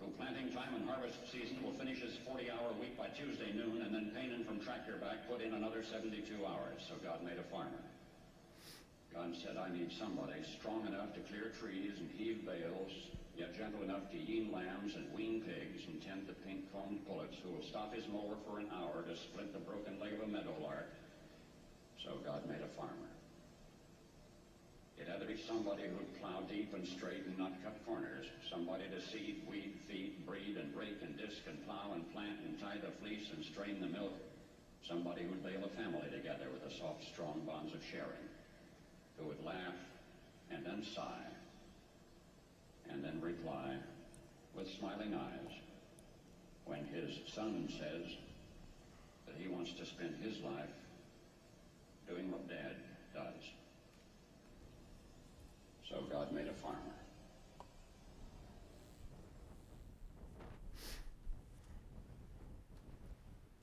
Who 0.01 0.09
planting 0.17 0.53
time 0.53 0.73
and 0.73 0.87
harvest 0.89 1.17
season 1.29 1.61
will 1.61 1.77
finish 1.77 2.01
his 2.01 2.17
40-hour 2.25 2.73
week 2.79 2.97
by 2.97 3.09
Tuesday 3.13 3.51
noon, 3.53 3.81
and 3.81 3.93
then 3.93 4.13
pain 4.15 4.31
in 4.33 4.45
from 4.45 4.61
back, 4.97 5.29
put 5.29 5.41
in 5.41 5.53
another 5.53 5.83
72 5.83 6.23
hours. 6.45 6.81
So 6.87 6.95
God 7.03 7.23
made 7.23 7.37
a 7.37 7.47
farmer. 7.51 7.83
God 9.13 9.35
said, 9.43 9.57
I 9.57 9.69
need 9.69 9.91
somebody 9.99 10.41
strong 10.59 10.87
enough 10.87 11.13
to 11.13 11.21
clear 11.27 11.51
trees 11.59 11.97
and 11.97 12.09
heave 12.15 12.45
bales, 12.45 12.93
yet 13.35 13.57
gentle 13.57 13.83
enough 13.83 14.09
to 14.11 14.17
yean 14.17 14.51
lambs 14.51 14.95
and 14.95 15.11
wean 15.13 15.41
pigs 15.41 15.83
and 15.87 16.01
tend 16.01 16.27
the 16.27 16.37
pink-combed 16.45 17.05
pullets 17.07 17.35
who 17.43 17.51
will 17.51 17.65
stop 17.67 17.93
his 17.93 18.07
mower 18.07 18.37
for 18.47 18.59
an 18.59 18.69
hour 18.71 19.03
to 19.03 19.15
split 19.17 19.51
the 19.51 19.59
broken 19.59 19.99
leg 19.99 20.13
of 20.13 20.21
a 20.23 20.27
meadowlark. 20.27 20.87
So 22.05 22.21
God 22.23 22.47
made 22.47 22.61
a 22.61 22.71
farmer. 22.79 23.09
It 24.99 25.07
had 25.07 25.21
to 25.21 25.25
be 25.25 25.39
somebody 25.47 25.83
who'd 25.83 26.19
plow 26.19 26.43
deep 26.51 26.73
and 26.75 26.85
straight 26.85 27.25
and 27.25 27.37
not 27.37 27.55
cut 27.63 27.79
corners. 27.87 28.27
Somebody 28.51 28.83
to 28.91 28.99
seed, 28.99 29.41
weed, 29.49 29.73
feed, 29.87 30.25
breed, 30.27 30.57
and 30.59 30.75
rake 30.75 30.99
and 31.01 31.17
disc 31.17 31.39
and 31.47 31.55
plow 31.65 31.95
and 31.95 32.03
plant 32.11 32.39
and 32.45 32.59
tie 32.59 32.77
the 32.83 32.91
fleece 32.99 33.31
and 33.33 33.43
strain 33.45 33.79
the 33.79 33.87
milk. 33.87 34.13
Somebody 34.89 35.21
who'd 35.21 35.43
bale 35.43 35.63
a 35.63 35.81
family 35.81 36.09
together 36.09 36.49
with 36.51 36.67
the 36.67 36.75
soft, 36.75 37.03
strong 37.13 37.43
bonds 37.45 37.75
of 37.75 37.81
sharing. 37.91 38.25
Who 39.19 39.27
would 39.27 39.45
laugh 39.45 39.77
and 40.49 40.65
then 40.65 40.83
sigh 40.95 41.29
and 42.89 43.03
then 43.03 43.21
reply 43.21 43.75
with 44.55 44.67
smiling 44.79 45.13
eyes 45.13 45.53
when 46.65 46.85
his 46.85 47.19
son 47.31 47.69
says 47.69 48.17
that 49.27 49.35
he 49.37 49.47
wants 49.47 49.73
to 49.73 49.85
spend 49.85 50.15
his 50.23 50.39
life 50.41 50.73
doing 52.07 52.31
what 52.31 52.49
dad 52.49 52.75
does. 53.13 53.43
So 55.87 56.03
God 56.09 56.31
made 56.31 56.47
a 56.47 56.53
farmer. 56.53 56.88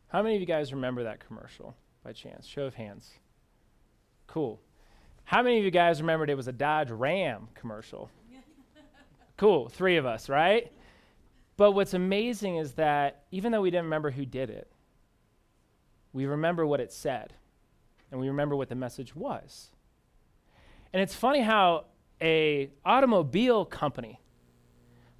How 0.08 0.22
many 0.22 0.36
of 0.36 0.40
you 0.40 0.46
guys 0.46 0.72
remember 0.72 1.04
that 1.04 1.26
commercial 1.26 1.74
by 2.04 2.12
chance? 2.12 2.46
Show 2.46 2.64
of 2.64 2.74
hands. 2.74 3.10
Cool. 4.26 4.60
How 5.24 5.42
many 5.42 5.58
of 5.58 5.64
you 5.64 5.70
guys 5.70 6.00
remembered 6.00 6.30
it 6.30 6.36
was 6.36 6.48
a 6.48 6.52
Dodge 6.52 6.90
Ram 6.90 7.48
commercial? 7.54 8.10
cool. 9.36 9.68
Three 9.68 9.96
of 9.96 10.06
us, 10.06 10.28
right? 10.28 10.72
But 11.56 11.72
what's 11.72 11.94
amazing 11.94 12.56
is 12.56 12.72
that 12.74 13.24
even 13.30 13.50
though 13.50 13.62
we 13.62 13.70
didn't 13.70 13.86
remember 13.86 14.10
who 14.10 14.24
did 14.24 14.50
it, 14.50 14.70
we 16.12 16.26
remember 16.26 16.64
what 16.64 16.80
it 16.80 16.92
said 16.92 17.32
and 18.10 18.20
we 18.20 18.28
remember 18.28 18.54
what 18.54 18.68
the 18.68 18.74
message 18.74 19.16
was. 19.16 19.70
And 20.92 21.02
it's 21.02 21.14
funny 21.14 21.40
how 21.40 21.86
a 22.22 22.70
automobile 22.84 23.64
company 23.64 24.20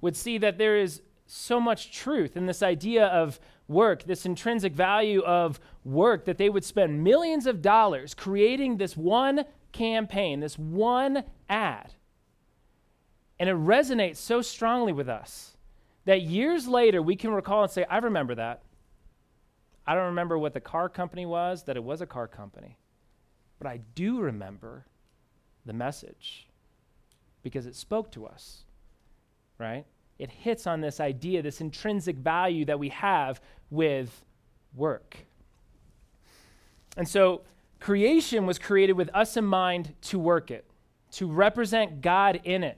would 0.01 0.15
see 0.15 0.37
that 0.37 0.57
there 0.57 0.77
is 0.77 1.01
so 1.25 1.59
much 1.59 1.91
truth 1.91 2.37
in 2.37 2.45
this 2.45 2.63
idea 2.63 3.07
of 3.07 3.39
work, 3.67 4.03
this 4.03 4.25
intrinsic 4.25 4.73
value 4.73 5.21
of 5.21 5.59
work, 5.83 6.25
that 6.25 6.37
they 6.37 6.49
would 6.49 6.63
spend 6.63 7.03
millions 7.03 7.45
of 7.45 7.61
dollars 7.61 8.13
creating 8.13 8.77
this 8.77 8.95
one 8.95 9.45
campaign, 9.71 10.39
this 10.39 10.57
one 10.57 11.23
ad. 11.49 11.93
And 13.39 13.49
it 13.49 13.55
resonates 13.55 14.17
so 14.17 14.41
strongly 14.41 14.93
with 14.93 15.09
us 15.09 15.57
that 16.05 16.21
years 16.21 16.67
later 16.67 17.01
we 17.01 17.15
can 17.15 17.31
recall 17.31 17.63
and 17.63 17.71
say, 17.71 17.85
I 17.89 17.97
remember 17.97 18.35
that. 18.35 18.63
I 19.85 19.95
don't 19.95 20.07
remember 20.07 20.37
what 20.37 20.53
the 20.53 20.59
car 20.59 20.89
company 20.89 21.25
was, 21.25 21.63
that 21.63 21.77
it 21.77 21.83
was 21.83 22.01
a 22.01 22.05
car 22.05 22.27
company. 22.27 22.77
But 23.59 23.67
I 23.67 23.81
do 23.95 24.19
remember 24.19 24.85
the 25.65 25.73
message 25.73 26.47
because 27.43 27.65
it 27.65 27.75
spoke 27.75 28.11
to 28.11 28.25
us, 28.25 28.65
right? 29.57 29.85
It 30.19 30.29
hits 30.29 30.65
on 30.65 30.81
this 30.81 30.99
idea, 30.99 31.41
this 31.41 31.61
intrinsic 31.61 32.17
value 32.17 32.65
that 32.65 32.79
we 32.79 32.89
have 32.89 33.41
with 33.69 34.23
work. 34.75 35.17
And 36.95 37.07
so 37.07 37.41
creation 37.79 38.45
was 38.45 38.57
created 38.57 38.93
with 38.93 39.09
us 39.13 39.37
in 39.37 39.45
mind 39.45 39.93
to 40.03 40.17
work 40.17 40.49
it, 40.49 40.65
to 41.11 41.27
represent 41.27 42.01
God 42.01 42.41
in 42.43 42.63
it, 42.63 42.77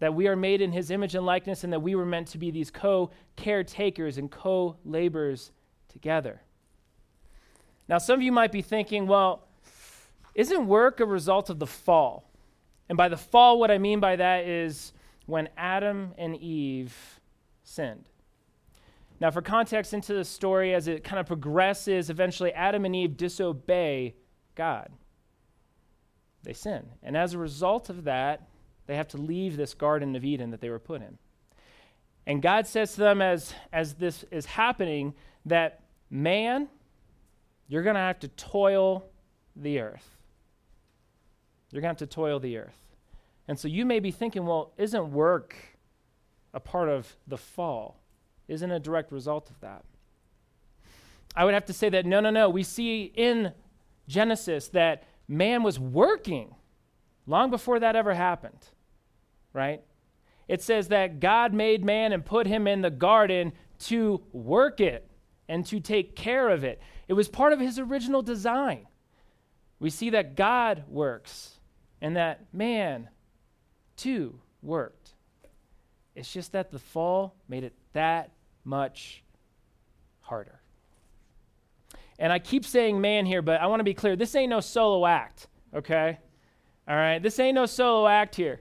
that 0.00 0.14
we 0.14 0.28
are 0.28 0.36
made 0.36 0.60
in 0.60 0.72
his 0.72 0.90
image 0.90 1.14
and 1.14 1.24
likeness, 1.24 1.64
and 1.64 1.72
that 1.72 1.80
we 1.80 1.94
were 1.94 2.06
meant 2.06 2.28
to 2.28 2.38
be 2.38 2.50
these 2.50 2.70
co 2.70 3.10
caretakers 3.36 4.18
and 4.18 4.30
co 4.30 4.76
laborers 4.84 5.50
together. 5.88 6.42
Now, 7.88 7.98
some 7.98 8.14
of 8.14 8.22
you 8.22 8.32
might 8.32 8.52
be 8.52 8.60
thinking, 8.60 9.06
well, 9.06 9.48
isn't 10.34 10.66
work 10.66 11.00
a 11.00 11.06
result 11.06 11.48
of 11.48 11.58
the 11.58 11.66
fall? 11.66 12.30
And 12.88 12.96
by 12.96 13.08
the 13.08 13.16
fall, 13.16 13.58
what 13.58 13.70
I 13.70 13.78
mean 13.78 13.98
by 13.98 14.16
that 14.16 14.44
is 14.44 14.92
when 15.28 15.46
Adam 15.58 16.14
and 16.16 16.34
Eve 16.36 17.20
sinned. 17.62 18.06
Now, 19.20 19.30
for 19.30 19.42
context 19.42 19.92
into 19.92 20.14
the 20.14 20.24
story, 20.24 20.72
as 20.72 20.88
it 20.88 21.04
kind 21.04 21.20
of 21.20 21.26
progresses, 21.26 22.08
eventually 22.08 22.50
Adam 22.54 22.86
and 22.86 22.96
Eve 22.96 23.14
disobey 23.14 24.14
God. 24.54 24.90
They 26.44 26.54
sin. 26.54 26.86
And 27.02 27.14
as 27.14 27.34
a 27.34 27.38
result 27.38 27.90
of 27.90 28.04
that, 28.04 28.48
they 28.86 28.96
have 28.96 29.08
to 29.08 29.18
leave 29.18 29.58
this 29.58 29.74
Garden 29.74 30.16
of 30.16 30.24
Eden 30.24 30.50
that 30.50 30.62
they 30.62 30.70
were 30.70 30.78
put 30.78 31.02
in. 31.02 31.18
And 32.26 32.40
God 32.40 32.66
says 32.66 32.94
to 32.94 33.00
them, 33.00 33.20
as, 33.20 33.52
as 33.70 33.96
this 33.96 34.24
is 34.30 34.46
happening, 34.46 35.12
that 35.44 35.82
man, 36.08 36.68
you're 37.66 37.82
going 37.82 37.96
to 37.96 38.00
have 38.00 38.20
to 38.20 38.28
toil 38.28 39.04
the 39.54 39.80
earth. 39.80 40.16
You're 41.70 41.82
going 41.82 41.94
to 41.94 42.02
have 42.02 42.08
to 42.08 42.14
toil 42.14 42.40
the 42.40 42.56
earth. 42.56 42.87
And 43.48 43.58
so 43.58 43.66
you 43.66 43.86
may 43.86 43.98
be 43.98 44.10
thinking, 44.10 44.44
well, 44.44 44.72
isn't 44.76 45.10
work 45.10 45.56
a 46.52 46.60
part 46.60 46.90
of 46.90 47.16
the 47.26 47.38
fall? 47.38 47.98
Isn't 48.46 48.70
a 48.70 48.78
direct 48.78 49.10
result 49.10 49.50
of 49.50 49.58
that? 49.60 49.84
I 51.34 51.44
would 51.44 51.54
have 51.54 51.64
to 51.66 51.72
say 51.72 51.88
that 51.88 52.06
no, 52.06 52.20
no, 52.20 52.30
no. 52.30 52.50
We 52.50 52.62
see 52.62 53.04
in 53.14 53.52
Genesis 54.06 54.68
that 54.68 55.04
man 55.26 55.62
was 55.62 55.78
working 55.78 56.54
long 57.26 57.50
before 57.50 57.80
that 57.80 57.96
ever 57.96 58.14
happened, 58.14 58.66
right? 59.52 59.82
It 60.46 60.62
says 60.62 60.88
that 60.88 61.20
God 61.20 61.52
made 61.52 61.84
man 61.84 62.12
and 62.12 62.24
put 62.24 62.46
him 62.46 62.66
in 62.66 62.80
the 62.80 62.90
garden 62.90 63.52
to 63.80 64.22
work 64.32 64.80
it 64.80 65.10
and 65.48 65.64
to 65.66 65.80
take 65.80 66.16
care 66.16 66.48
of 66.48 66.64
it. 66.64 66.80
It 67.06 67.12
was 67.14 67.28
part 67.28 67.52
of 67.52 67.60
his 67.60 67.78
original 67.78 68.22
design. 68.22 68.86
We 69.78 69.90
see 69.90 70.10
that 70.10 70.36
God 70.36 70.84
works 70.88 71.60
and 72.00 72.16
that 72.16 72.52
man 72.52 73.08
too 73.98 74.40
worked. 74.62 75.10
It's 76.14 76.32
just 76.32 76.52
that 76.52 76.70
the 76.70 76.78
fall 76.78 77.34
made 77.48 77.64
it 77.64 77.74
that 77.92 78.30
much 78.64 79.22
harder. 80.20 80.60
And 82.18 82.32
I 82.32 82.38
keep 82.38 82.64
saying 82.64 83.00
man 83.00 83.26
here, 83.26 83.42
but 83.42 83.60
I 83.60 83.66
want 83.66 83.80
to 83.80 83.84
be 83.84 83.94
clear 83.94 84.16
this 84.16 84.34
ain't 84.34 84.50
no 84.50 84.60
solo 84.60 85.06
act, 85.06 85.46
okay? 85.74 86.18
All 86.88 86.96
right, 86.96 87.22
this 87.22 87.38
ain't 87.38 87.54
no 87.54 87.66
solo 87.66 88.08
act 88.08 88.34
here. 88.34 88.60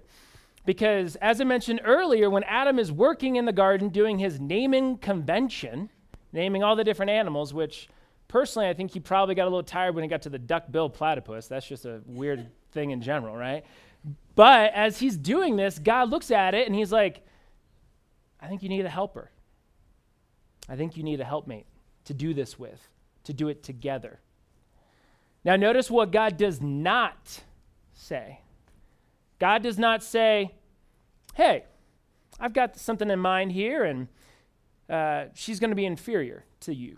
Because 0.65 1.15
as 1.15 1.39
I 1.39 1.45
mentioned 1.45 1.81
earlier, 1.85 2.29
when 2.29 2.43
Adam 2.43 2.77
is 2.77 2.91
working 2.91 3.37
in 3.37 3.45
the 3.45 3.53
garden 3.53 3.89
doing 3.89 4.19
his 4.19 4.39
naming 4.39 4.97
convention, 4.97 5.89
naming 6.33 6.61
all 6.61 6.75
the 6.75 6.83
different 6.83 7.09
animals, 7.09 7.53
which 7.53 7.87
personally 8.27 8.67
I 8.67 8.73
think 8.73 8.91
he 8.91 8.99
probably 8.99 9.33
got 9.33 9.43
a 9.43 9.49
little 9.49 9.63
tired 9.63 9.95
when 9.95 10.03
he 10.03 10.09
got 10.09 10.23
to 10.23 10.29
the 10.29 10.37
duck 10.37 10.69
billed 10.69 10.93
platypus. 10.93 11.47
That's 11.47 11.65
just 11.65 11.85
a 11.85 12.01
weird 12.05 12.47
thing 12.71 12.91
in 12.91 13.01
general, 13.01 13.35
right? 13.35 13.65
But 14.37 14.71
as 14.75 14.99
he's 14.99 15.17
doing 15.17 15.55
this, 15.55 15.79
God 15.79 16.11
looks 16.11 16.29
at 16.29 16.53
it 16.53 16.67
and 16.67 16.75
he's 16.75 16.91
like, 16.91 17.25
I 18.39 18.47
think 18.47 18.61
you 18.61 18.69
need 18.69 18.85
a 18.85 18.89
helper. 18.89 19.31
I 20.69 20.75
think 20.75 20.95
you 20.95 21.01
need 21.01 21.19
a 21.19 21.25
helpmate 21.25 21.65
to 22.05 22.13
do 22.13 22.35
this 22.35 22.59
with, 22.59 22.87
to 23.23 23.33
do 23.33 23.47
it 23.47 23.63
together. 23.63 24.19
Now, 25.43 25.55
notice 25.55 25.89
what 25.89 26.11
God 26.11 26.37
does 26.37 26.61
not 26.61 27.41
say. 27.93 28.41
God 29.39 29.63
does 29.63 29.79
not 29.79 30.03
say, 30.03 30.53
hey, 31.33 31.63
I've 32.39 32.53
got 32.53 32.77
something 32.77 33.09
in 33.09 33.17
mind 33.17 33.53
here, 33.53 33.83
and 33.85 34.07
uh, 34.87 35.31
she's 35.33 35.59
going 35.59 35.71
to 35.71 35.75
be 35.75 35.85
inferior 35.85 36.45
to 36.59 36.75
you. 36.75 36.97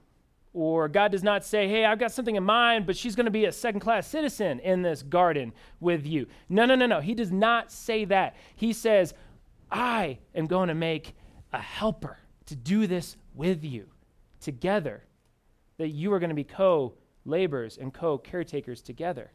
Or 0.53 0.87
God 0.87 1.11
does 1.11 1.23
not 1.23 1.45
say, 1.45 1.67
hey, 1.67 1.85
I've 1.85 1.99
got 1.99 2.11
something 2.11 2.35
in 2.35 2.43
mind, 2.43 2.87
but 2.87 2.97
she's 2.97 3.15
going 3.15 3.25
to 3.25 3.31
be 3.31 3.45
a 3.45 3.51
second 3.51 3.81
class 3.81 4.07
citizen 4.07 4.59
in 4.61 4.81
this 4.81 5.03
garden 5.03 5.53
with 5.79 6.07
you. 6.07 6.25
No, 6.49 6.65
no, 6.65 6.75
no, 6.75 6.87
no. 6.87 7.01
He 7.01 7.13
does 7.13 7.31
not 7.31 7.71
say 7.71 8.05
that. 8.05 8.35
He 8.55 8.73
says, 8.73 9.13
I 9.71 10.17
am 10.33 10.47
going 10.47 10.69
to 10.69 10.75
make 10.75 11.15
a 11.53 11.59
helper 11.59 12.17
to 12.47 12.55
do 12.55 12.87
this 12.87 13.15
with 13.35 13.63
you 13.63 13.85
together, 14.41 15.03
that 15.77 15.89
you 15.89 16.11
are 16.13 16.19
going 16.19 16.29
to 16.29 16.35
be 16.35 16.43
co 16.43 16.93
laborers 17.25 17.77
and 17.77 17.93
co 17.93 18.17
caretakers 18.17 18.81
together. 18.81 19.31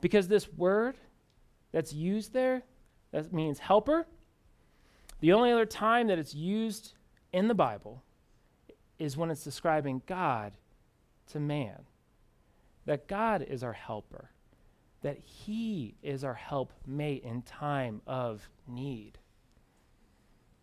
Because 0.00 0.28
this 0.28 0.48
word 0.52 0.96
that's 1.72 1.92
used 1.92 2.32
there, 2.32 2.62
that 3.10 3.32
means 3.32 3.58
helper, 3.58 4.06
the 5.20 5.32
only 5.32 5.50
other 5.50 5.66
time 5.66 6.06
that 6.06 6.18
it's 6.18 6.34
used 6.34 6.94
in 7.32 7.48
the 7.48 7.54
Bible 7.54 8.02
is 9.00 9.16
when 9.16 9.30
it's 9.30 9.42
describing 9.42 10.02
God 10.06 10.52
to 11.32 11.40
man. 11.40 11.86
That 12.86 13.08
God 13.08 13.42
is 13.42 13.64
our 13.64 13.72
helper, 13.72 14.30
that 15.02 15.18
He 15.18 15.96
is 16.02 16.22
our 16.22 16.34
helpmate 16.34 17.24
in 17.24 17.42
time 17.42 18.02
of 18.06 18.48
need. 18.68 19.18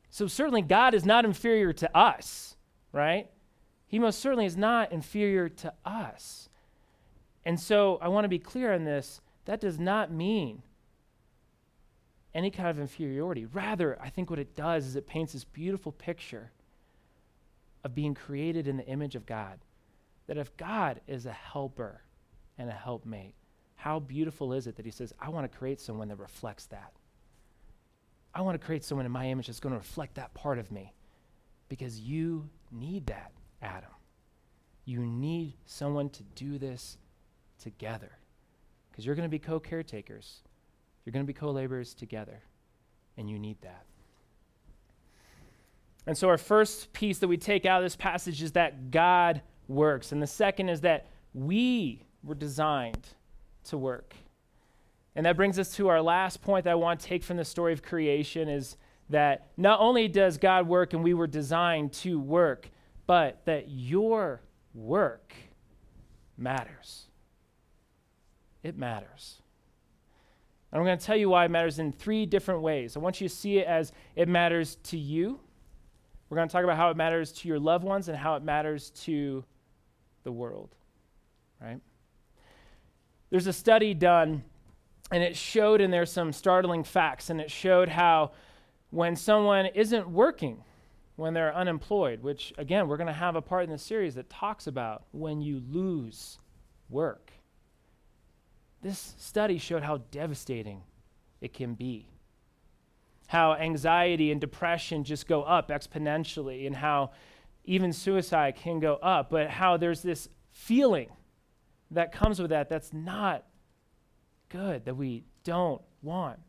So, 0.09 0.27
certainly, 0.27 0.61
God 0.61 0.93
is 0.93 1.05
not 1.05 1.25
inferior 1.25 1.73
to 1.73 1.97
us, 1.97 2.55
right? 2.91 3.29
He 3.87 3.99
most 3.99 4.19
certainly 4.19 4.45
is 4.45 4.57
not 4.57 4.91
inferior 4.91 5.49
to 5.49 5.73
us. 5.85 6.49
And 7.45 7.59
so, 7.59 7.97
I 8.01 8.07
want 8.07 8.25
to 8.25 8.29
be 8.29 8.39
clear 8.39 8.73
on 8.73 8.83
this. 8.83 9.21
That 9.45 9.61
does 9.61 9.79
not 9.79 10.11
mean 10.11 10.61
any 12.33 12.51
kind 12.51 12.69
of 12.69 12.79
inferiority. 12.79 13.45
Rather, 13.45 13.99
I 14.01 14.09
think 14.09 14.29
what 14.29 14.39
it 14.39 14.55
does 14.55 14.85
is 14.85 14.95
it 14.95 15.07
paints 15.07 15.33
this 15.33 15.43
beautiful 15.43 15.91
picture 15.91 16.51
of 17.87 17.95
being 17.95 18.13
created 18.13 18.67
in 18.67 18.75
the 18.75 18.85
image 18.85 19.15
of 19.15 19.25
God. 19.25 19.59
That 20.27 20.37
if 20.37 20.55
God 20.57 20.99
is 21.07 21.25
a 21.25 21.31
helper 21.31 22.01
and 22.57 22.69
a 22.69 22.73
helpmate, 22.73 23.33
how 23.75 23.99
beautiful 23.99 24.51
is 24.51 24.67
it 24.67 24.75
that 24.75 24.83
He 24.85 24.91
says, 24.91 25.13
I 25.21 25.29
want 25.29 25.49
to 25.49 25.57
create 25.57 25.79
someone 25.79 26.09
that 26.09 26.19
reflects 26.19 26.65
that? 26.65 26.91
I 28.35 28.41
want 28.41 28.59
to 28.59 28.65
create 28.65 28.83
someone 28.83 29.05
in 29.05 29.11
my 29.11 29.27
image 29.27 29.47
that's 29.47 29.61
going 29.61 29.71
to 29.71 29.79
reflect 29.79 30.15
that 30.15 30.33
part 30.33 30.59
of 30.59 30.69
me 30.69 30.93
because 31.69 31.97
you 32.01 32.49
need 32.73 33.07
that, 33.07 33.31
Adam. 33.61 33.89
You 34.83 34.99
need 34.99 35.53
someone 35.65 36.09
to 36.09 36.23
do 36.35 36.57
this 36.57 36.97
together 37.57 38.11
because 38.91 39.05
you're 39.05 39.15
going 39.15 39.29
to 39.29 39.29
be 39.29 39.39
co 39.39 39.61
caretakers, 39.61 40.41
you're 41.05 41.13
going 41.13 41.25
to 41.25 41.33
be 41.33 41.39
co 41.39 41.51
laborers 41.51 41.93
together, 41.93 42.41
and 43.15 43.29
you 43.29 43.39
need 43.39 43.61
that. 43.61 43.85
And 46.07 46.17
so, 46.17 46.29
our 46.29 46.37
first 46.37 46.93
piece 46.93 47.19
that 47.19 47.27
we 47.27 47.37
take 47.37 47.65
out 47.65 47.81
of 47.81 47.85
this 47.85 47.97
passage 47.97 48.41
is 48.41 48.53
that 48.53 48.91
God 48.91 49.41
works. 49.67 50.13
And 50.13 50.21
the 50.21 50.27
second 50.27 50.69
is 50.69 50.81
that 50.81 51.07
we 51.33 52.01
were 52.23 52.33
designed 52.33 53.09
to 53.65 53.77
work. 53.77 54.15
And 55.15 55.25
that 55.25 55.35
brings 55.35 55.59
us 55.59 55.75
to 55.75 55.89
our 55.89 56.01
last 56.01 56.41
point 56.41 56.63
that 56.63 56.71
I 56.71 56.75
want 56.75 57.01
to 57.01 57.05
take 57.05 57.23
from 57.23 57.37
the 57.37 57.43
story 57.43 57.73
of 57.73 57.83
creation 57.83 58.47
is 58.47 58.77
that 59.09 59.49
not 59.57 59.79
only 59.79 60.07
does 60.07 60.37
God 60.37 60.67
work 60.67 60.93
and 60.93 61.03
we 61.03 61.13
were 61.13 61.27
designed 61.27 61.91
to 61.93 62.19
work, 62.19 62.69
but 63.05 63.41
that 63.45 63.69
your 63.69 64.41
work 64.73 65.33
matters. 66.37 67.07
It 68.63 68.77
matters. 68.77 69.41
And 70.71 70.79
I'm 70.79 70.85
going 70.85 70.97
to 70.97 71.05
tell 71.05 71.17
you 71.17 71.29
why 71.29 71.45
it 71.45 71.51
matters 71.51 71.79
in 71.79 71.91
three 71.91 72.25
different 72.25 72.61
ways. 72.61 72.95
I 72.95 72.99
want 72.99 73.19
you 73.19 73.27
to 73.27 73.33
see 73.33 73.57
it 73.57 73.67
as 73.67 73.91
it 74.15 74.27
matters 74.27 74.77
to 74.83 74.97
you, 74.97 75.39
we're 76.29 76.35
going 76.35 76.47
to 76.47 76.51
talk 76.51 76.63
about 76.63 76.77
how 76.77 76.89
it 76.89 76.97
matters 76.97 77.31
to 77.31 77.47
your 77.47 77.59
loved 77.59 77.83
ones 77.83 78.09
and 78.09 78.17
how 78.17 78.35
it 78.35 78.43
matters 78.43 78.89
to 78.91 79.43
the 80.23 80.31
world, 80.31 80.75
right? 81.61 81.79
There's 83.29 83.47
a 83.47 83.53
study 83.53 83.93
done, 83.93 84.43
and 85.11 85.23
it 85.23 85.35
showed, 85.35 85.81
and 85.81 85.91
there's 85.91 86.11
some 86.11 86.33
startling 86.33 86.83
facts, 86.83 87.29
and 87.29 87.39
it 87.39 87.49
showed 87.49 87.89
how 87.89 88.31
when 88.89 89.15
someone 89.15 89.67
isn't 89.67 90.09
working, 90.09 90.63
when 91.15 91.33
they're 91.33 91.55
unemployed, 91.55 92.21
which 92.21 92.53
again, 92.57 92.87
we're 92.87 92.97
going 92.97 93.07
to 93.07 93.13
have 93.13 93.35
a 93.35 93.41
part 93.41 93.63
in 93.63 93.71
the 93.71 93.77
series 93.77 94.15
that 94.15 94.29
talks 94.29 94.67
about 94.67 95.03
when 95.11 95.41
you 95.41 95.61
lose 95.69 96.37
work. 96.89 97.31
This 98.81 99.15
study 99.17 99.57
showed 99.57 99.83
how 99.83 99.97
devastating 100.11 100.83
it 101.41 101.53
can 101.53 101.73
be 101.73 102.07
how 103.27 103.53
anxiety 103.53 104.31
and 104.31 104.41
depression 104.41 105.03
just 105.03 105.27
go 105.27 105.43
up 105.43 105.69
exponentially, 105.69 106.65
and 106.65 106.75
how 106.75 107.11
even 107.65 107.93
suicide 107.93 108.55
can 108.55 108.79
go 108.79 108.95
up, 108.95 109.29
but 109.29 109.49
how 109.49 109.77
there's 109.77 110.01
this 110.01 110.29
feeling 110.51 111.09
that 111.91 112.11
comes 112.11 112.39
with 112.39 112.49
that 112.49 112.69
that's 112.69 112.93
not 112.93 113.43
good, 114.49 114.85
that 114.85 114.95
we 114.95 115.23
don't 115.43 115.81
want. 116.01 116.39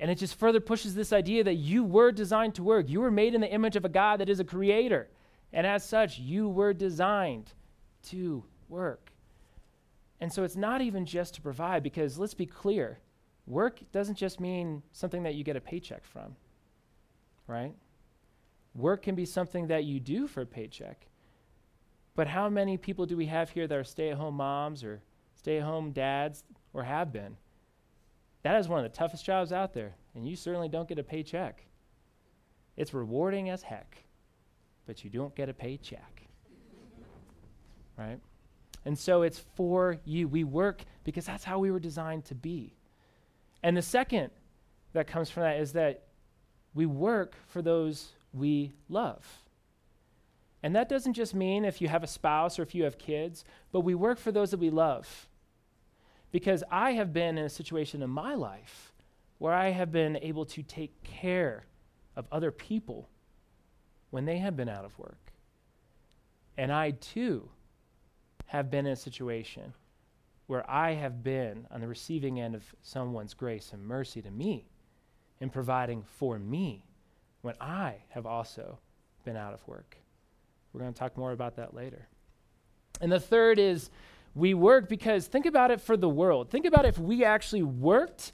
And 0.00 0.10
it 0.10 0.16
just 0.16 0.36
further 0.36 0.60
pushes 0.60 0.94
this 0.94 1.12
idea 1.12 1.44
that 1.44 1.54
you 1.54 1.84
were 1.84 2.12
designed 2.12 2.54
to 2.54 2.62
work. 2.62 2.88
You 2.88 3.00
were 3.00 3.10
made 3.10 3.34
in 3.34 3.40
the 3.40 3.52
image 3.52 3.76
of 3.76 3.84
a 3.84 3.88
God 3.88 4.20
that 4.20 4.28
is 4.28 4.40
a 4.40 4.44
creator. 4.44 5.08
And 5.52 5.66
as 5.66 5.84
such, 5.84 6.18
you 6.18 6.48
were 6.48 6.72
designed 6.72 7.52
to 8.04 8.44
work. 8.68 9.12
And 10.20 10.32
so 10.32 10.44
it's 10.44 10.56
not 10.56 10.80
even 10.80 11.04
just 11.04 11.34
to 11.34 11.42
provide, 11.42 11.82
because 11.82 12.18
let's 12.18 12.34
be 12.34 12.46
clear 12.46 13.00
Work 13.48 13.80
doesn't 13.92 14.16
just 14.16 14.40
mean 14.40 14.82
something 14.92 15.22
that 15.22 15.34
you 15.34 15.42
get 15.42 15.56
a 15.56 15.60
paycheck 15.60 16.04
from, 16.04 16.36
right? 17.46 17.72
Work 18.74 19.02
can 19.02 19.14
be 19.14 19.24
something 19.24 19.68
that 19.68 19.84
you 19.84 20.00
do 20.00 20.26
for 20.26 20.42
a 20.42 20.46
paycheck. 20.46 21.06
But 22.14 22.26
how 22.26 22.50
many 22.50 22.76
people 22.76 23.06
do 23.06 23.16
we 23.16 23.24
have 23.26 23.48
here 23.48 23.66
that 23.66 23.74
are 23.78 23.84
stay 23.84 24.10
at 24.10 24.18
home 24.18 24.34
moms 24.34 24.84
or 24.84 25.00
stay 25.34 25.56
at 25.56 25.62
home 25.62 25.92
dads 25.92 26.44
or 26.74 26.82
have 26.82 27.10
been? 27.10 27.38
That 28.42 28.60
is 28.60 28.68
one 28.68 28.84
of 28.84 28.90
the 28.90 28.96
toughest 28.96 29.24
jobs 29.24 29.50
out 29.50 29.72
there, 29.72 29.96
and 30.14 30.28
you 30.28 30.36
certainly 30.36 30.68
don't 30.68 30.88
get 30.88 30.98
a 30.98 31.02
paycheck. 31.02 31.64
It's 32.76 32.92
rewarding 32.92 33.48
as 33.48 33.62
heck, 33.62 34.04
but 34.84 35.02
you 35.02 35.10
don't 35.10 35.34
get 35.34 35.48
a 35.48 35.54
paycheck. 35.54 36.28
right? 37.96 38.20
And 38.84 38.98
so 38.98 39.22
it's 39.22 39.38
for 39.56 39.96
you. 40.04 40.28
We 40.28 40.44
work 40.44 40.84
because 41.02 41.24
that's 41.24 41.44
how 41.44 41.58
we 41.58 41.70
were 41.70 41.80
designed 41.80 42.26
to 42.26 42.34
be. 42.34 42.77
And 43.62 43.76
the 43.76 43.82
second 43.82 44.30
that 44.92 45.06
comes 45.06 45.30
from 45.30 45.42
that 45.42 45.58
is 45.60 45.72
that 45.72 46.04
we 46.74 46.86
work 46.86 47.34
for 47.48 47.62
those 47.62 48.12
we 48.32 48.72
love. 48.88 49.26
And 50.62 50.74
that 50.76 50.88
doesn't 50.88 51.14
just 51.14 51.34
mean 51.34 51.64
if 51.64 51.80
you 51.80 51.88
have 51.88 52.02
a 52.02 52.06
spouse 52.08 52.58
or 52.58 52.62
if 52.62 52.74
you 52.74 52.84
have 52.84 52.98
kids, 52.98 53.44
but 53.72 53.80
we 53.80 53.94
work 53.94 54.18
for 54.18 54.32
those 54.32 54.50
that 54.50 54.60
we 54.60 54.70
love. 54.70 55.28
because 56.30 56.62
I 56.70 56.92
have 56.92 57.12
been 57.12 57.38
in 57.38 57.44
a 57.44 57.50
situation 57.50 58.02
in 58.02 58.10
my 58.10 58.34
life 58.34 58.92
where 59.38 59.54
I 59.54 59.70
have 59.70 59.92
been 59.92 60.16
able 60.16 60.44
to 60.46 60.62
take 60.62 61.02
care 61.02 61.64
of 62.16 62.26
other 62.32 62.50
people 62.50 63.08
when 64.10 64.24
they 64.24 64.38
have 64.38 64.56
been 64.56 64.68
out 64.68 64.84
of 64.84 64.98
work. 64.98 65.32
And 66.56 66.72
I 66.72 66.90
too 66.90 67.48
have 68.46 68.70
been 68.70 68.86
in 68.86 68.92
a 68.92 68.96
situation 68.96 69.72
where 70.48 70.68
I 70.68 70.94
have 70.94 71.22
been 71.22 71.66
on 71.70 71.82
the 71.82 71.86
receiving 71.86 72.40
end 72.40 72.54
of 72.54 72.64
someone's 72.82 73.34
grace 73.34 73.70
and 73.72 73.86
mercy 73.86 74.20
to 74.22 74.30
me 74.30 74.66
in 75.40 75.50
providing 75.50 76.02
for 76.02 76.38
me 76.38 76.82
when 77.42 77.54
I 77.60 77.96
have 78.08 78.26
also 78.26 78.78
been 79.24 79.36
out 79.36 79.54
of 79.54 79.66
work. 79.68 79.98
We're 80.72 80.80
going 80.80 80.92
to 80.92 80.98
talk 80.98 81.16
more 81.16 81.32
about 81.32 81.56
that 81.56 81.74
later. 81.74 82.08
And 83.00 83.12
the 83.12 83.20
third 83.20 83.58
is 83.58 83.90
we 84.34 84.54
work 84.54 84.88
because 84.88 85.26
think 85.26 85.44
about 85.44 85.70
it 85.70 85.82
for 85.82 85.96
the 85.96 86.08
world. 86.08 86.50
Think 86.50 86.64
about 86.64 86.86
if 86.86 86.98
we 86.98 87.24
actually 87.24 87.62
worked 87.62 88.32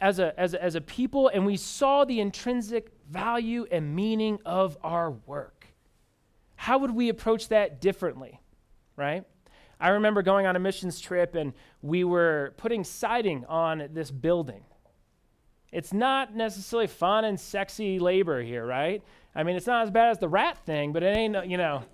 as 0.00 0.18
a, 0.18 0.38
as 0.40 0.54
a, 0.54 0.64
as 0.64 0.74
a 0.74 0.80
people 0.80 1.28
and 1.28 1.44
we 1.44 1.58
saw 1.58 2.06
the 2.06 2.20
intrinsic 2.20 2.90
value 3.10 3.66
and 3.70 3.94
meaning 3.94 4.38
of 4.46 4.78
our 4.82 5.10
work. 5.10 5.66
How 6.56 6.78
would 6.78 6.92
we 6.92 7.10
approach 7.10 7.48
that 7.48 7.82
differently, 7.82 8.40
right? 8.96 9.24
I 9.80 9.90
remember 9.90 10.22
going 10.22 10.46
on 10.46 10.56
a 10.56 10.58
missions 10.58 11.00
trip 11.00 11.34
and 11.34 11.54
we 11.80 12.04
were 12.04 12.52
putting 12.58 12.84
siding 12.84 13.44
on 13.46 13.88
this 13.92 14.10
building. 14.10 14.62
It's 15.72 15.92
not 15.92 16.34
necessarily 16.34 16.88
fun 16.88 17.24
and 17.24 17.38
sexy 17.38 17.98
labor 17.98 18.42
here, 18.42 18.66
right? 18.66 19.02
I 19.34 19.44
mean, 19.44 19.56
it's 19.56 19.66
not 19.66 19.84
as 19.84 19.90
bad 19.90 20.10
as 20.10 20.18
the 20.18 20.28
rat 20.28 20.58
thing, 20.66 20.92
but 20.92 21.02
it 21.02 21.16
ain't, 21.16 21.46
you 21.48 21.56
know, 21.56 21.84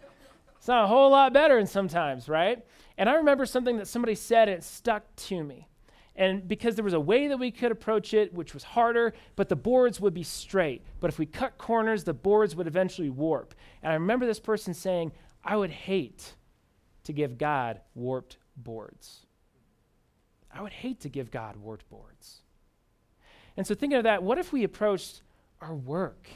it's 0.57 0.67
not 0.67 0.85
a 0.85 0.87
whole 0.87 1.11
lot 1.11 1.33
better 1.33 1.59
in 1.59 1.67
sometimes, 1.67 2.29
right? 2.29 2.65
And 2.99 3.09
I 3.09 3.15
remember 3.15 3.47
something 3.47 3.77
that 3.77 3.87
somebody 3.87 4.15
said 4.15 4.49
and 4.49 4.59
it 4.59 4.65
stuck 4.65 5.15
to 5.17 5.45
me. 5.45 5.69
And 6.17 6.49
because 6.49 6.75
there 6.75 6.85
was 6.85 6.95
a 6.95 7.01
way 7.01 7.29
that 7.29 7.39
we 7.39 7.51
could 7.51 7.71
approach 7.71 8.15
it, 8.15 8.33
which 8.33 8.55
was 8.55 8.65
harder, 8.65 9.13
but 9.37 9.51
the 9.51 9.57
boards 9.57 10.01
would 10.01 10.15
be 10.15 10.23
straight. 10.23 10.83
But 10.99 11.11
if 11.11 11.19
we 11.19 11.27
cut 11.27 11.59
corners, 11.59 12.05
the 12.05 12.15
boards 12.15 12.57
would 12.57 12.67
eventually 12.67 13.11
warp. 13.11 13.55
And 13.83 13.93
I 13.93 13.95
remember 13.97 14.25
this 14.25 14.41
person 14.41 14.73
saying, 14.73 15.13
I 15.45 15.57
would 15.57 15.71
hate 15.71 16.35
to 17.07 17.13
give 17.13 17.39
God 17.39 17.81
warped 17.95 18.37
boards. 18.57 19.27
I 20.53 20.63
would 20.63 20.73
hate 20.73 21.01
to 21.01 21.09
give 21.09 21.31
God 21.31 21.57
warped 21.57 21.89
boards. 21.91 22.41
And 23.57 23.67
so, 23.67 23.75
thinking 23.75 23.99
of 23.99 24.05
that, 24.05 24.23
what 24.23 24.39
if 24.39 24.53
we 24.53 24.65
approached 24.65 25.23
our 25.61 25.75
work 25.75 26.29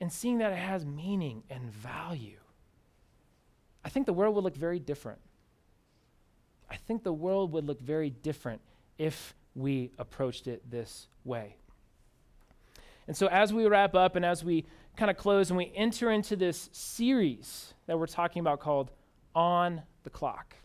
and 0.00 0.12
seeing 0.12 0.38
that 0.38 0.52
it 0.52 0.58
has 0.58 0.84
meaning 0.84 1.42
and 1.50 1.70
value? 1.70 2.38
I 3.84 3.88
think 3.88 4.06
the 4.06 4.12
world 4.12 4.34
would 4.34 4.44
look 4.44 4.56
very 4.56 4.78
different. 4.78 5.20
I 6.70 6.76
think 6.76 7.02
the 7.02 7.12
world 7.12 7.52
would 7.52 7.64
look 7.64 7.80
very 7.80 8.10
different 8.10 8.60
if 8.98 9.34
we 9.54 9.92
approached 9.98 10.46
it 10.46 10.68
this 10.70 11.08
way. 11.24 11.56
And 13.06 13.16
so, 13.16 13.28
as 13.28 13.52
we 13.52 13.66
wrap 13.66 13.94
up 13.94 14.16
and 14.16 14.24
as 14.24 14.44
we 14.44 14.64
kind 14.96 15.10
of 15.10 15.16
close 15.16 15.50
and 15.50 15.56
we 15.56 15.70
enter 15.74 16.10
into 16.10 16.36
this 16.36 16.68
series 16.72 17.74
that 17.86 17.98
we're 17.98 18.06
talking 18.06 18.40
about 18.40 18.60
called 18.60 18.90
On 19.36 19.82
the 20.02 20.10
Clock, 20.10 20.56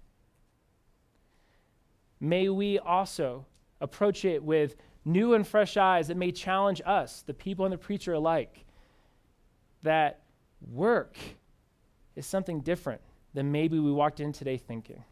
may 2.20 2.50
we 2.50 2.80
also 2.80 3.46
approach 3.82 4.26
it 4.26 4.42
with 4.42 4.78
new 5.04 5.34
and 5.34 5.46
fresh 5.46 5.76
eyes 5.76 6.08
that 6.08 6.16
may 6.16 6.32
challenge 6.32 6.82
us, 6.86 7.22
the 7.22 7.34
people 7.34 7.66
and 7.66 7.74
the 7.74 7.78
preacher 7.78 8.14
alike, 8.14 8.66
that 9.84 10.22
work 10.72 11.18
is 12.16 12.26
something 12.26 12.62
different 12.62 13.02
than 13.34 13.52
maybe 13.52 13.78
we 13.78 13.92
walked 13.92 14.20
in 14.20 14.32
today 14.32 14.58
thinking. 14.58 15.04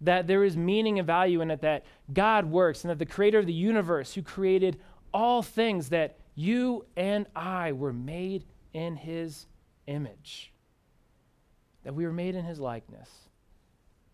That 0.00 0.26
there 0.26 0.44
is 0.44 0.56
meaning 0.56 0.98
and 0.98 1.06
value 1.06 1.40
in 1.40 1.50
it, 1.50 1.60
that 1.62 1.84
God 2.12 2.46
works, 2.46 2.82
and 2.82 2.90
that 2.90 2.98
the 2.98 3.06
creator 3.06 3.40
of 3.40 3.46
the 3.46 3.52
universe, 3.52 4.14
who 4.14 4.22
created 4.22 4.78
all 5.12 5.42
things, 5.42 5.90
that 5.90 6.18
you 6.34 6.86
and 6.96 7.26
I 7.36 7.72
were 7.72 7.92
made 7.92 8.46
in 8.72 8.96
his 8.96 9.46
image, 9.86 10.52
that 11.84 11.94
we 11.94 12.04
were 12.04 12.12
made 12.12 12.34
in 12.34 12.44
his 12.44 12.58
likeness. 12.58 13.10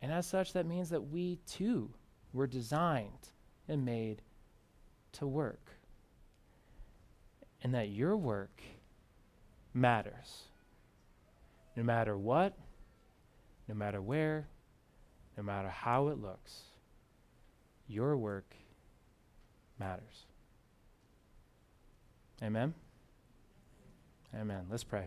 And 0.02 0.12
as 0.12 0.26
such, 0.26 0.52
that 0.52 0.66
means 0.66 0.90
that 0.90 1.10
we 1.10 1.38
too 1.46 1.90
were 2.32 2.46
designed 2.46 3.30
and 3.68 3.84
made 3.84 4.22
to 5.12 5.26
work. 5.26 5.70
And 7.62 7.74
that 7.74 7.88
your 7.88 8.16
work 8.16 8.60
matters. 9.72 10.42
No 11.76 11.82
matter 11.82 12.16
what, 12.16 12.54
no 13.68 13.74
matter 13.74 14.02
where, 14.02 14.46
no 15.36 15.42
matter 15.42 15.68
how 15.68 16.08
it 16.08 16.20
looks, 16.20 16.60
your 17.88 18.16
work 18.16 18.54
matters. 19.78 20.26
Amen? 22.42 22.74
Amen. 24.34 24.66
Let's 24.70 24.84
pray. 24.84 25.06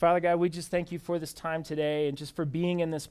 Father 0.00 0.20
God, 0.20 0.36
we 0.36 0.48
just 0.48 0.70
thank 0.70 0.90
you 0.90 0.98
for 0.98 1.18
this 1.18 1.34
time 1.34 1.62
today 1.62 2.08
and 2.08 2.16
just 2.16 2.34
for 2.34 2.46
being 2.46 2.80
in 2.80 2.90
this. 2.90 3.04